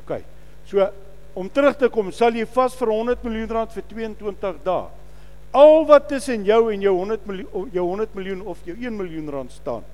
[0.00, 0.22] OK.
[0.64, 0.88] So
[1.32, 4.88] om terug te kom, sal jy vas vir 100 miljoen rand vir 22 dae.
[5.52, 9.28] Al wat tussen jou en jou 100 miljoen jou 100 miljoen of jou 1 miljoen
[9.32, 9.84] rand staan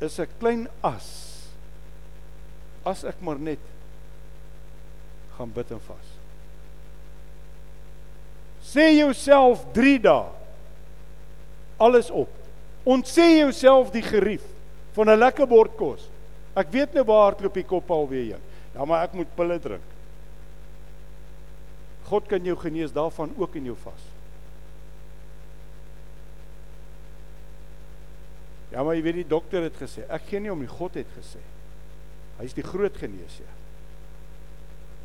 [0.00, 1.08] is 'n klein as.
[2.84, 3.58] As ek maar net
[5.36, 6.08] gaan bid en vas.
[8.62, 10.26] Sê jouself 3 dae
[11.76, 12.41] alles op.
[12.84, 14.44] Ontsê jouself die gerief
[14.92, 16.08] van 'n lekker bord kos.
[16.56, 18.44] Ek weet nou waar hardloop die kop alweer heen.
[18.74, 19.84] Ja, maar ek moet pille drink.
[22.04, 24.02] God kan jou genees daarvan ook in jou vas.
[28.72, 31.08] Ja, maar jy weet die dokter het gesê, ek gee nie om die God het
[31.18, 31.40] gesê.
[32.38, 33.50] Hy is die groot geneesheer.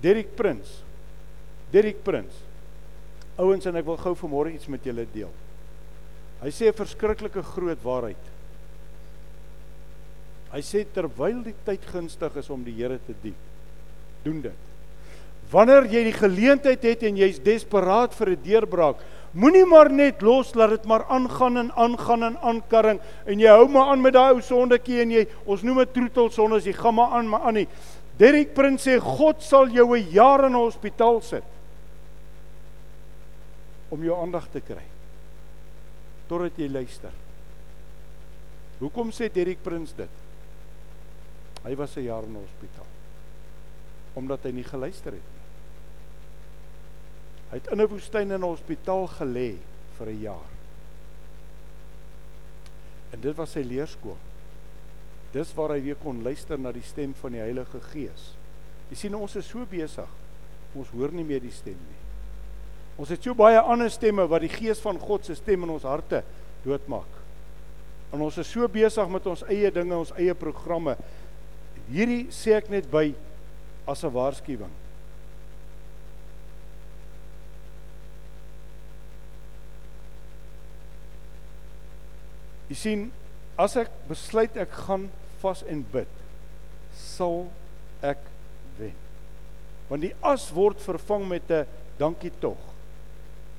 [0.01, 0.83] Derek Prins.
[1.73, 2.43] Derek Prins.
[3.37, 5.33] Ouens en ek wil gou vanmôre iets met julle deel.
[6.41, 8.23] Hy sê 'n verskriklike groot waarheid.
[10.53, 13.35] Hy sê terwyl die tyd gunstig is om die Here te dien,
[14.23, 14.59] doen dit.
[15.51, 18.97] Wanneer jy die geleentheid het en jy's desperaat vir 'n deurbraak,
[19.33, 23.67] moenie maar net los laat dit maar aangaan en aangaan en aankarring en jy hou
[23.67, 26.95] maar aan met daai ou sondetjie en jy ons noem dit troetel sondes, jy gaan
[26.95, 27.67] maar aan maar aan nie.
[28.17, 31.43] Derek Prins sê God sal jou 'n jaar in 'n hospitaal sit
[33.89, 34.96] om jou aandag te kry
[36.27, 37.13] totdat jy luister.
[38.79, 40.23] Hoekom sê Derek Prins dit?
[41.63, 42.91] Hy was 'n jaar in 'n hospitaal
[44.17, 45.43] omdat hy nie geluister het nie.
[47.51, 49.57] Hy het in 'n woestyn in 'n hospitaal gelê
[49.97, 50.49] vir 'n jaar.
[53.11, 54.17] En dit was sy leerskool.
[55.31, 58.35] Dis waar hy weer kon luister na die stem van die Heilige Gees.
[58.89, 60.09] Jy sien ons is so besig.
[60.73, 62.06] Ons hoor nie meer die stem nie.
[62.97, 65.85] Ons het so baie ander stemme wat die gees van God se stem in ons
[65.85, 66.23] harte
[66.63, 67.13] doodmaak.
[68.13, 70.95] En ons is so besig met ons eie dinge, ons eie programme.
[71.91, 73.11] Hierdie sê ek net by
[73.87, 74.73] as 'n waarskuwing.
[82.67, 83.11] Jy sien,
[83.57, 86.07] as ek besluit ek gaan vas en bid,
[86.93, 87.47] sal
[88.01, 88.19] ek
[88.77, 88.95] wen.
[89.87, 91.65] Want die as word vervang met 'n
[91.97, 92.76] dankie tog.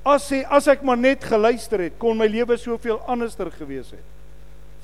[0.07, 4.05] As sê as ek maar net geluister het, kon my lewe soveel anderster gewees het.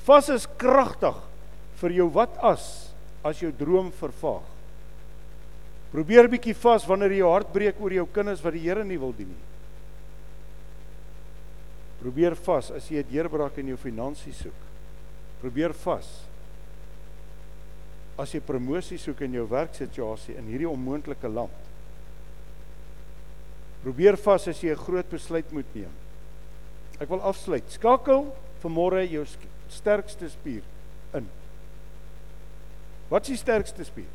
[0.06, 1.16] Vas is kragtig
[1.80, 2.92] vir jou wat as
[3.26, 4.44] as jou droom vervaag.
[5.90, 8.98] Probeer bietjie vas wanneer jy jou hart breek oor jou kinders wat die Here nie
[9.00, 9.44] wil dien nie.
[12.02, 14.60] Probeer vas as jy 'n deurbraak in jou finansies soek.
[15.40, 16.06] Probeer vas
[18.18, 21.65] as jy promosie soek in jou werksituasie in hierdie onmoontlike land.
[23.86, 25.92] Probeer vas as jy 'n groot besluit moet neem.
[26.98, 27.70] Ek wil afsluit.
[27.70, 29.24] Skakel vanmôre jou
[29.68, 30.62] sterkste spier
[31.14, 31.28] in.
[33.08, 34.10] Wat is die sterkste spier?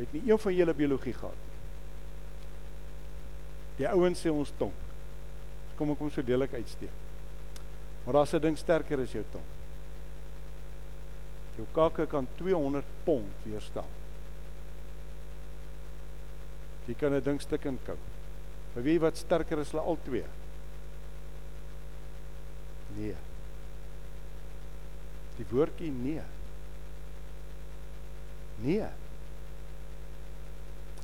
[0.00, 1.58] Het nie een van julle biologie gehad nie.
[3.76, 4.74] Die ouens sê ons tong.
[5.76, 6.90] Kom ek kom so deelik uitsteek.
[8.04, 9.46] Maar daar's 'n ding sterker as jou tong.
[11.56, 13.99] Jou kake kan 200 pond weerstaan.
[16.90, 17.96] Jy kan 'n ding stuk in kou.
[18.74, 20.26] Maar weet jy wat sterker is hulle al twee?
[22.96, 23.14] Nee.
[25.38, 26.22] Die woordjie nee.
[28.64, 28.88] Nee.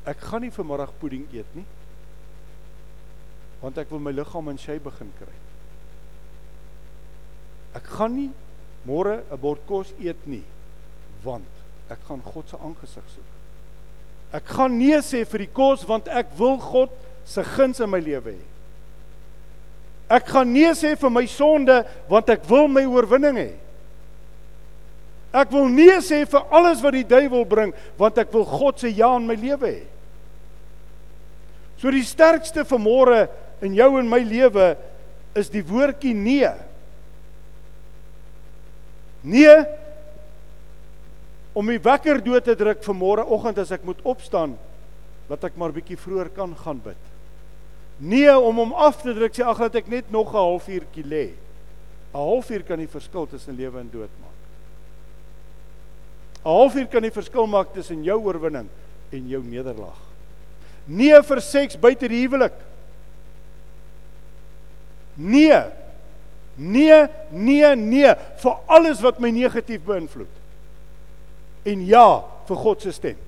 [0.06, 1.66] Ek gaan nie vanmiddag pudding eet nie.
[3.62, 5.38] Want ek wil my liggaam in shape begin kry.
[7.78, 8.30] Ek gaan nie
[8.86, 10.44] môre 'n bord kos eet nie
[11.22, 13.35] want ek gaan God se aangesig soek.
[14.34, 16.92] Ek gaan nee sê vir die kos want ek wil God
[17.26, 18.42] se guns in my lewe hê.
[20.16, 23.50] Ek gaan nee sê vir my sonde want ek wil my oorwinning hê.
[25.36, 28.90] Ek wil nee sê vir alles wat die duiwel bring, want ek wil God se
[28.94, 29.82] ja in my lewe hê.
[31.76, 33.26] So die sterkste vermore
[33.64, 34.74] in jou en my lewe
[35.36, 36.52] is die woordjie nee.
[39.26, 39.58] Nee
[41.56, 44.58] om die wekker dood te druk vir môre oggend as ek moet opstaan
[45.30, 47.00] dat ek maar bietjie vroeër kan gaan bid.
[47.98, 51.26] Nee om hom af te druk sê ag dat ek net nog 'n halfuurtjie lê.
[52.12, 54.38] 'n Halfuur kan die verskil tussen lewe en dood maak.
[56.44, 58.68] 'n Halfuur kan die verskil maak tussen jou oorwinning
[59.12, 60.00] en jou nederlaag.
[60.86, 62.52] Nee vir seks buite die huwelik.
[65.16, 65.62] Nee.
[66.56, 70.45] Nee, nee, nee vir alles wat my negatief beïnvloed.
[71.66, 72.08] En ja
[72.46, 73.22] vir God se stem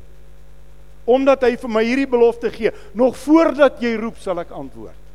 [1.09, 5.07] omdat hy vir my hierdie belofte gee, nog voordat jy roep sal ek antwoord.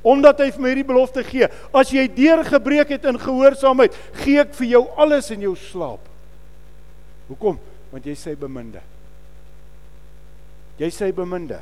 [0.00, 4.54] Omdat hy vir my hierdie belofte gee, as jy deurgebreek het in gehoorsaamheid, gee ek
[4.56, 6.06] vir jou alles in jou slaap.
[7.28, 7.60] Hoekom?
[7.92, 8.80] Want jy sê beminde.
[10.80, 11.60] Jy sê beminde.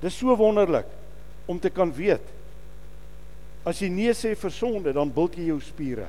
[0.00, 0.86] Dis so wonderlik
[1.50, 2.22] om te kan weet.
[3.66, 6.06] As jy nee sê vir sonde, dan bult jy jou spiere.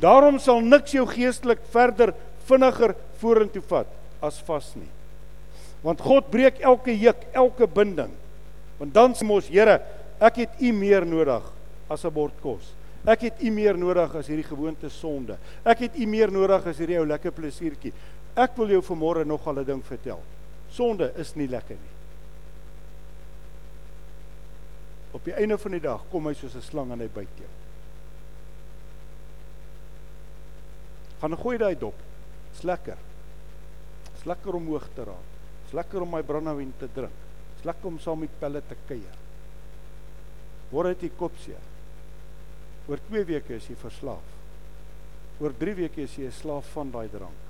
[0.00, 2.14] Daarom sal niks jou geestelik verder
[2.48, 3.90] vinniger vorentoe vat
[4.24, 4.90] as vas nie.
[5.84, 8.12] Want God breek elke juk, elke binding.
[8.78, 9.80] Want dan sê mos Here,
[10.20, 11.44] ek het U meer nodig
[11.88, 12.72] as 'n bord kos.
[13.06, 15.36] Ek het U meer nodig as hierdie gewoonte sonde.
[15.64, 17.92] Ek het U meer nodig as hierdie ou lekker plesiertjie.
[18.34, 20.20] Ek wil jou vanmôre nog al 'n ding vertel.
[20.70, 21.94] Sonde is nie lekker nie.
[25.12, 27.63] Op die einde van die dag kom hy soos 'n slang en hy byt jou.
[31.24, 31.96] Gaan gooi daai dop.
[32.52, 32.98] Dis lekker.
[34.10, 35.30] Dis lekker om hoog te raak.
[35.62, 37.22] Dis lekker om my brandewyn te drink.
[37.54, 39.14] Dis lekker om saam met pelle te kuier.
[40.68, 41.64] Word dit kop seer.
[42.90, 44.36] Oor 2 weke is jy verslaaf.
[45.40, 47.40] Oor 3 weke is jy 'n slaaf van daai drank.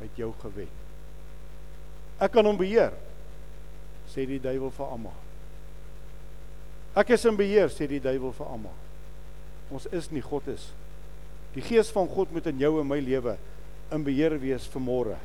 [0.00, 0.80] Uit jou gewet.
[2.18, 2.94] Ek kan hom beheer.
[4.08, 5.20] Sê die duiwel vir almal.
[6.96, 8.78] Ek is in beheer, sê die duiwel vir almal.
[9.70, 10.72] Ons is nie God is.
[11.52, 13.36] Die gees van God moet in jou en my lewe
[13.92, 15.18] in beheer wees vir môre.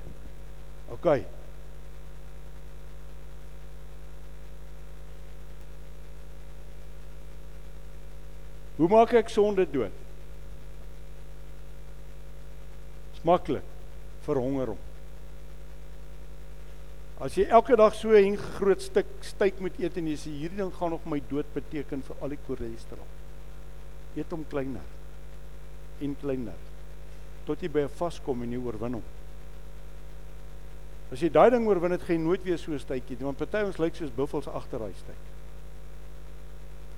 [0.91, 1.07] OK.
[8.78, 9.95] Hoe maak ek sonde dood?
[13.15, 13.65] Dis maklik.
[14.28, 14.84] Verhonger hom.
[17.23, 20.57] As jy elke dag so 'n groot stuk steak moet eet en jy sê hierdie
[20.57, 23.07] ding gaan nog my dood beteken vir al die cholesterol.
[24.15, 24.96] Eet hom kleiner.
[26.01, 26.65] En kleiner
[27.47, 29.03] tot jy by 'n vaskom en jy oorwin hom.
[31.11, 33.63] As jy daai ding oorwin het, gaan jy nooit weer so 'n stytjie want party
[33.63, 35.23] ons lyk soos buffels agter daai styk.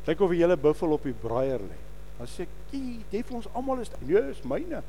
[0.05, 1.77] Kyk of die hele buffel op die braaier lê.
[2.17, 2.49] Dan sê ek,
[3.11, 4.83] "Jy vir ons almal is nee, is myne."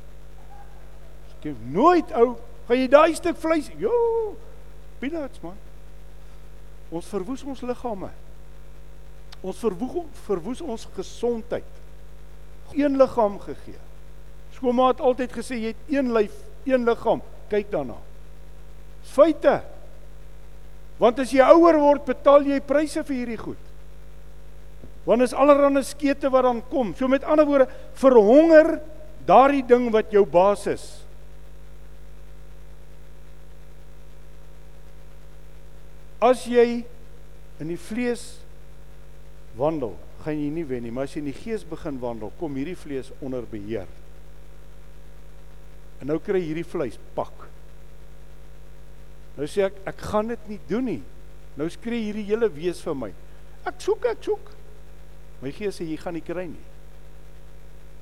[1.38, 3.70] Skep nooit ou, gaan jy daai stuk vleis?
[3.78, 4.36] Jo,
[4.98, 5.56] peanuts man.
[6.90, 8.10] Ons verwoes ons liggame.
[9.42, 11.64] Ons verwoes verwoes ons gesondheid.
[12.72, 13.89] Een liggaam gegee.
[14.60, 16.36] Skoonma het altyd gesê jy het een lyf,
[16.68, 17.24] een liggaam.
[17.48, 17.96] Kyk daarna.
[19.08, 19.56] Feite.
[21.00, 23.68] Want as jy ouer word, betaal jy pryse vir hierdie goed.
[25.08, 26.92] Want is allerhande skete wat dan kom.
[26.94, 28.76] So met ander woorde, verhonger
[29.24, 30.88] daardie ding wat jou basis is.
[36.20, 36.82] As jy
[37.64, 38.36] in die vlees
[39.56, 42.58] wandel, gaan jy nie wen nie, maar as jy in die gees begin wandel, kom
[42.60, 43.88] hierdie vlees onder beheer.
[46.00, 47.46] En nou kry hierdie vleis pak.
[49.36, 51.02] Nou sê ek ek gaan dit nie doen nie.
[51.56, 53.10] Nou skree hierdie hele wees vir my.
[53.68, 54.52] Ek soek, ek soek.
[55.40, 56.66] My gees sê jy gaan nie kry nie.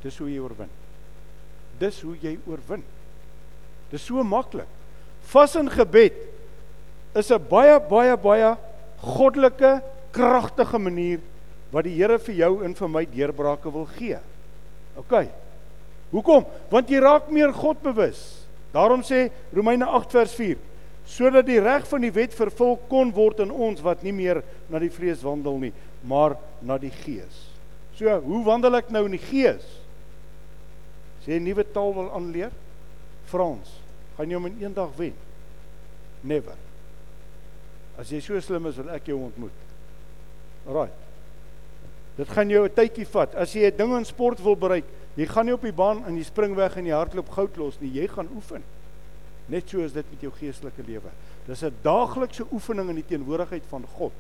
[0.03, 0.71] Dis hoe jy oorwin.
[1.79, 2.85] Dis hoe jy oorwin.
[3.91, 4.69] Dis so maklik.
[5.33, 6.15] Vas in gebed
[7.15, 8.57] is 'n baie baie baie
[9.03, 9.83] goddelike,
[10.13, 11.21] kragtige manier
[11.73, 14.19] wat die Here vir jou en vir my deurbrake wil gee.
[14.97, 15.29] OK.
[16.11, 16.47] Hoekom?
[16.71, 18.47] Want jy raak meer God bewus.
[18.73, 20.57] Daarom sê Romeine 8 vers 4
[21.09, 24.81] sodat die reg van die wet vervul kon word in ons wat nie meer na
[24.83, 25.71] die vlees wandel nie,
[26.05, 27.47] maar na die gees.
[27.97, 29.65] So, hoe wandel ek nou in die gees?
[31.25, 32.53] Sê 'n nuwe taal wil aanleer?
[33.27, 33.81] Frans.
[34.17, 35.15] Gaan jy hom in eendag wen?
[36.23, 36.57] Never.
[37.99, 39.59] As jy so slim is, wil ek jou ontmoet.
[40.67, 40.91] Alraai.
[42.17, 43.35] Dit gaan jou 'n tydjie vat.
[43.35, 44.85] As jy 'n ding in sport wil bereik,
[45.19, 47.79] Jy gaan nie op die baan en jy spring weg en jy hardloop goud los
[47.83, 47.91] nie.
[47.99, 48.63] Jy gaan oefen.
[49.51, 51.11] Net so is dit met jou geestelike lewe.
[51.47, 54.13] Dis 'n daaglikse oefening in die teenwoordigheid van God.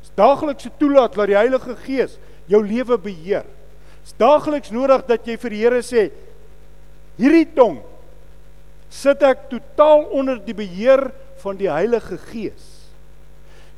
[0.00, 3.44] Dis daaglikse toelaat dat die Heilige Gees jou lewe beheer.
[4.02, 6.10] Dis daagliks nodig dat jy vir die Here sê,
[7.16, 7.80] Hierdie tong
[8.92, 11.08] sit ek totaal onder die beheer
[11.42, 12.72] van die Heilige Gees.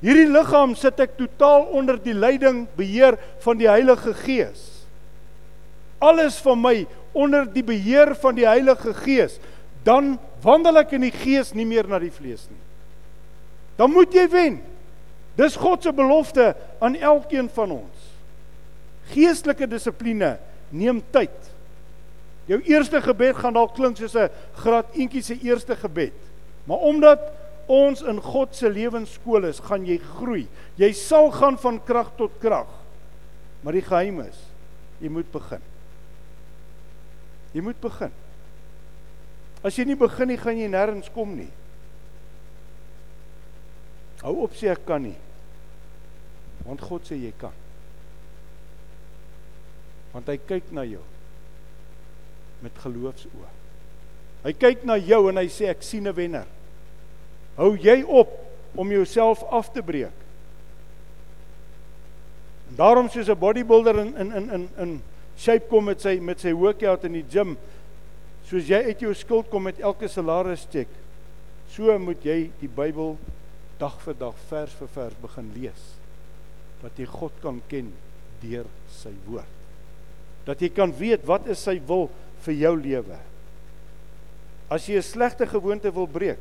[0.03, 4.68] Hierdie liggaam sit ek totaal onder die leiding beheer van die Heilige Gees.
[5.99, 9.39] Alles van my onder die beheer van die Heilige Gees.
[9.83, 12.63] Dan wandel ek in die Gees nie meer na die vlees nie.
[13.79, 14.59] Dan moet jy wen.
[15.39, 16.51] Dis God se belofte
[16.83, 18.07] aan elkeen van ons.
[19.13, 20.37] Geestelike dissipline
[20.75, 21.37] neem tyd.
[22.49, 26.17] Jou eerste gebed gaan dalk klink soos 'n graad eentjie se eerste gebed.
[26.65, 27.21] Maar omdat
[27.67, 30.47] ons in God se lewensskool is, gaan jy groei.
[30.77, 32.69] Jy sal gaan van krag tot krag.
[33.61, 34.39] Maar die geheim is,
[35.01, 35.61] jy moet begin.
[37.55, 38.13] Jy moet begin.
[39.65, 41.51] As jy nie begin nie, gaan jy nêrens kom nie.
[44.23, 45.17] Hou op sê ek kan nie.
[46.67, 47.55] Want God sê jy kan.
[50.13, 51.05] Want hy kyk na jou
[52.65, 53.51] met geloofsoë.
[54.45, 56.47] Hy kyk na jou en hy sê ek sien 'n wenner.
[57.57, 58.31] Hou jy op
[58.75, 60.15] om jouself af te breek.
[62.71, 65.03] En daarom soos 'n bodybuilder in in in in in
[65.39, 67.57] shape kom met sy met sy workout in die gym,
[68.49, 70.91] soos jy uit jou skuld kom met elke salaris check,
[71.71, 73.17] so moet jy die Bybel
[73.79, 75.85] dag vir dag vers vir vers begin lees.
[76.83, 77.93] Dat jy God kan ken
[78.43, 78.67] deur
[78.99, 79.55] sy woord.
[80.47, 82.09] Dat jy kan weet wat is sy wil
[82.47, 83.19] vir jou lewe.
[84.71, 86.41] As jy 'n slegte gewoonte wil breek,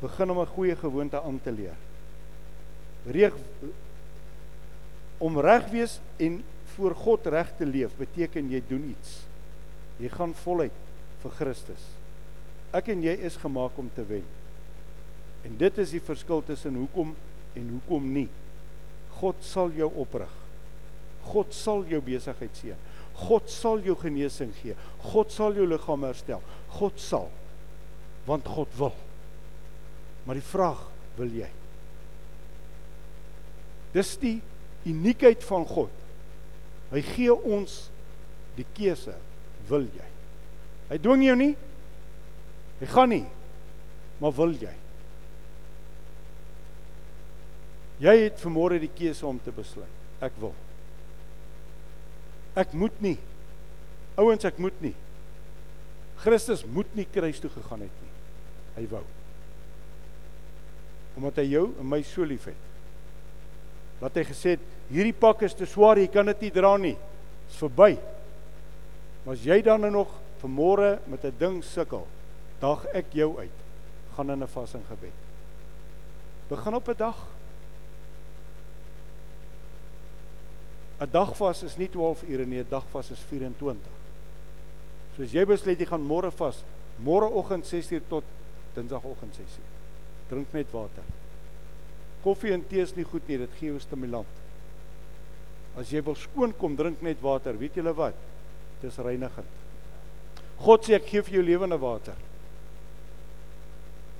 [0.00, 1.76] begin om 'n goeie gewoonte aan te leer.
[3.06, 3.34] Reg
[5.18, 6.42] om reg wees en
[6.78, 9.22] voor God reg te leef beteken jy doen iets.
[9.98, 10.74] Jy gaan voluit
[11.24, 11.86] vir Christus.
[12.76, 14.26] Ek en jy is gemaak om te wen.
[15.46, 17.14] En dit is die verskil tussen hoekom
[17.58, 18.28] en hoekom nie.
[19.18, 20.30] God sal jou oprig.
[21.28, 22.86] God sal jou besigheid seën.
[23.18, 24.76] God sal jou genesing gee.
[25.10, 26.42] God sal jou liggaam herstel.
[26.78, 27.26] God sal.
[28.28, 28.94] Want God wil.
[30.28, 30.84] Maar die vraag,
[31.18, 31.48] wil jy?
[33.94, 34.36] Dis die
[34.86, 35.90] uniekheid van God.
[36.92, 37.80] Hy gee ons
[38.56, 39.14] die keuse,
[39.68, 40.06] wil jy?
[40.88, 41.54] Hy dwing jou nie.
[42.80, 43.24] Hy gaan nie.
[44.22, 44.72] Maar wil jy?
[48.02, 49.94] Jy het vanmôre die keuse om te besluit.
[50.22, 50.54] Ek wil.
[52.58, 53.16] Ek moet nie.
[54.18, 54.94] Ouens, ek moet nie.
[56.18, 58.14] Christus moet nie kruis toe gegaan het nie.
[58.78, 59.04] Hy wou.
[61.18, 62.58] Omdat hy jou en my so liefhet.
[63.98, 66.96] Wat hy gesê het, hierdie pak is te swaar, jy kan dit nie dra nie.
[67.46, 67.98] Dit's verby.
[69.24, 70.12] Maar as jy dan nou nog
[70.42, 72.06] vanmôre met 'n ding sukkel,
[72.60, 73.58] dag ek jou uit.
[74.16, 75.12] Gaan in 'n vas en gebed.
[76.48, 77.16] Begin op 'n dag
[80.98, 83.92] 'n dag vas is nie 12 ure nie, 'n dag vas is 24.
[85.16, 86.64] So as jy besluit jy gaan môre vas,
[86.96, 88.24] môreoggend 6uur tot
[88.74, 89.70] dinsdagoggend 6uur.
[90.28, 91.04] Drink net water.
[92.22, 94.26] Koffie en tee is nie goed nie, dit gee jou stimulant.
[95.78, 97.56] As jy wil skoon kom, drink net water.
[97.58, 98.16] Weet julle wat?
[98.82, 99.54] Dis reinigend.
[100.58, 102.18] God sê ek gee vir jou lewende water.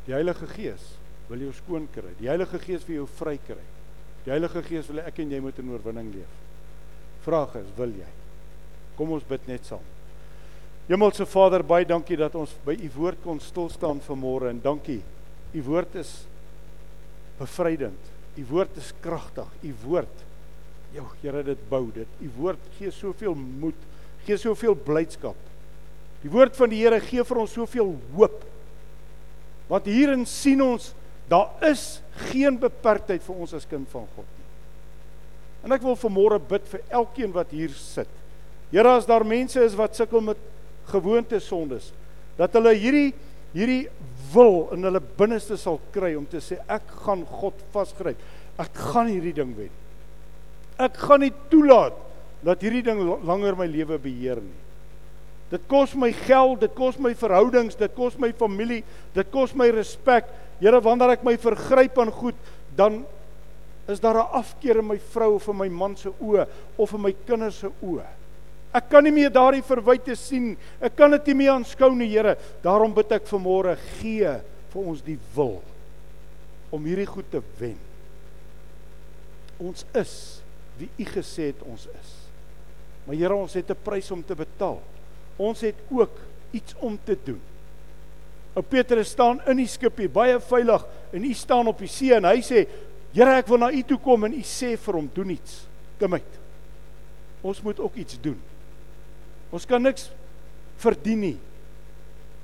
[0.06, 0.84] Die Heilige Gees
[1.28, 2.14] wil jou skoon kry.
[2.20, 3.64] Die Heilige Gees wil jou vry kry.
[4.24, 6.36] Die Heilige Gees wil ek en jy moet in oorwinning leef.
[7.26, 8.09] Vraag is, wil jy?
[8.96, 9.82] Kom ons bid net saam.
[10.88, 15.02] Hemelse Vader, baie dankie dat ons by u woord kon stil staan vanmôre en dankie.
[15.52, 16.14] U woord is
[17.36, 18.14] bevrydend.
[18.38, 19.50] U woord is kragtig.
[19.66, 20.24] U woord
[20.95, 22.09] jou Here dit bou dit.
[22.24, 23.78] U woord gee soveel moed,
[24.26, 25.36] gee soveel blydskap.
[26.22, 28.41] Die woord van die Here gee vir ons soveel hoop.
[29.68, 30.93] Want hierin sien ons
[31.28, 34.28] daar is geen beperktheid vir ons as kind van God.
[35.66, 38.09] En ek wil vanmôre bid vir elkeen wat hier sit.
[38.72, 40.41] Here, as daar mense is wat sukkel met
[40.89, 41.91] gewoonte sondes,
[42.39, 43.11] dat hulle hierdie
[43.55, 43.89] hierdie
[44.32, 48.20] wil in hulle binneste sal kry om te sê ek gaan God vasgryp.
[48.61, 49.72] Ek gaan hierdie ding wen.
[50.78, 51.96] Ek gaan nie toelaat
[52.46, 54.58] dat hierdie ding langer my lewe beheer nie.
[55.48, 58.82] Dit kos my geld, dit kos my verhoudings, dit kos my familie,
[59.14, 60.28] dit kos my respek.
[60.60, 62.36] Here, wanneer ek my vergryp aan goed,
[62.76, 63.00] dan
[63.88, 67.00] is daar 'n afkeer in my vrou of in my man se oë of in
[67.00, 68.06] my kinders se oë.
[68.74, 70.56] Ek kan nie meer daardie verwyte sien.
[70.80, 72.36] Ek kan dit nie meer aanskou nie, Here.
[72.62, 74.40] Daarom bid ek vanmôre, gee
[74.72, 75.62] vir ons die wil
[76.70, 77.78] om hierdie goed te wen.
[79.58, 80.38] Ons is
[80.78, 82.10] wie U gesê het ons is.
[83.06, 84.82] Maar Here, ons het 'n prys om te betaal.
[85.36, 86.18] Ons het ook
[86.50, 87.40] iets om te doen.
[88.54, 92.14] Ou Petrus staan in die skip hier baie veilig en u staan op die see
[92.14, 92.66] en hy sê
[93.12, 95.64] Here, ek wil na U toe kom en U sê vir hom doen iets.
[95.98, 96.34] Kom uit.
[97.42, 98.36] Ons moet ook iets doen.
[99.50, 100.10] Ons kan niks
[100.76, 101.36] verdien nie.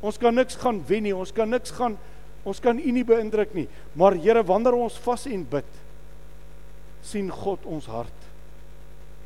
[0.00, 1.12] Ons kan niks gaan wen nie.
[1.14, 1.98] Ons kan niks gaan
[2.44, 3.68] ons kan U nie beïndruk nie.
[3.96, 5.68] Maar Here, wanneer ons vas en bid,
[7.04, 8.20] sien God ons hart.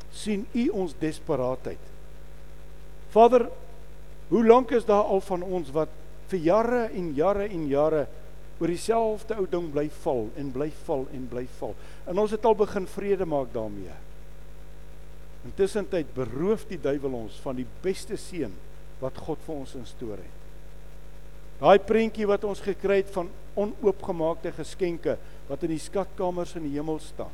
[0.09, 1.81] sien U ons desperaatheid.
[3.13, 3.45] Vader,
[4.29, 5.91] hoe lank is daar al van ons wat
[6.31, 8.07] vir jare en jare en jare
[8.59, 11.75] oor dieselfde ou ding bly val en bly val en bly val.
[12.09, 13.95] En ons het al begin vrede maak daarmee.
[15.47, 18.51] Intussen tyd beroof die duiwel ons van die beste seën
[18.99, 20.39] wat God vir ons instoor het.
[21.59, 25.17] Daai prentjie wat ons gekry het van onoopgemaakte geskenke
[25.47, 27.31] wat in die skatkamers in die hemel staan.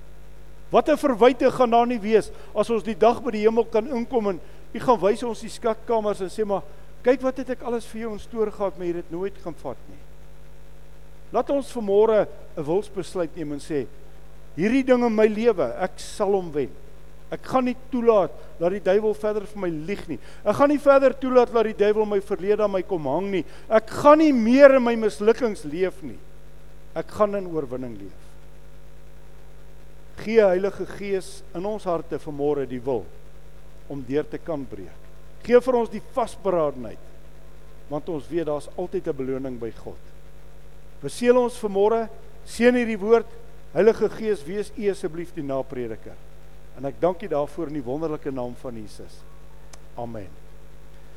[0.72, 3.88] Wat 'n verwyte gaan daar nie wees as ons die dag by die hemel kan
[3.88, 4.40] inkom en
[4.76, 6.64] U gaan wys ons die skatkamers en sê maar
[7.06, 9.56] kyk wat het ek alles vir jou instoor gehad maar jy het dit nooit gaan
[9.62, 10.02] vat nie.
[11.32, 13.88] Laat ons vanmôre 'n wilsbesluit neem en sê
[14.56, 16.70] hierdie ding in my lewe, ek sal hom wen.
[17.32, 20.20] Ek gaan nie toelaat dat die duiwel verder vir my lieg nie.
[20.46, 23.46] Ek gaan nie verder toelaat dat die duiwel my verlede aan my kom hang nie.
[23.70, 26.20] Ek gaan nie meer in my mislukkings leef nie.
[26.96, 28.25] Ek gaan in oorwinning leef.
[30.24, 33.04] Gee Heilige Gees in ons harte vanmôre die wil
[33.92, 35.02] om deur te kan breek.
[35.46, 37.02] Gee vir ons die vasberadenheid
[37.90, 40.02] want ons weet daar's altyd 'n beloning by God.
[41.02, 42.10] Beseël ons vanmôre,
[42.46, 43.28] seën hierdie woord.
[43.74, 46.16] Heilige Gees, wees U asseblief die naprediker.
[46.78, 49.22] En ek dank U daarvoor in die wonderlike naam van Jesus.
[49.96, 50.45] Amen.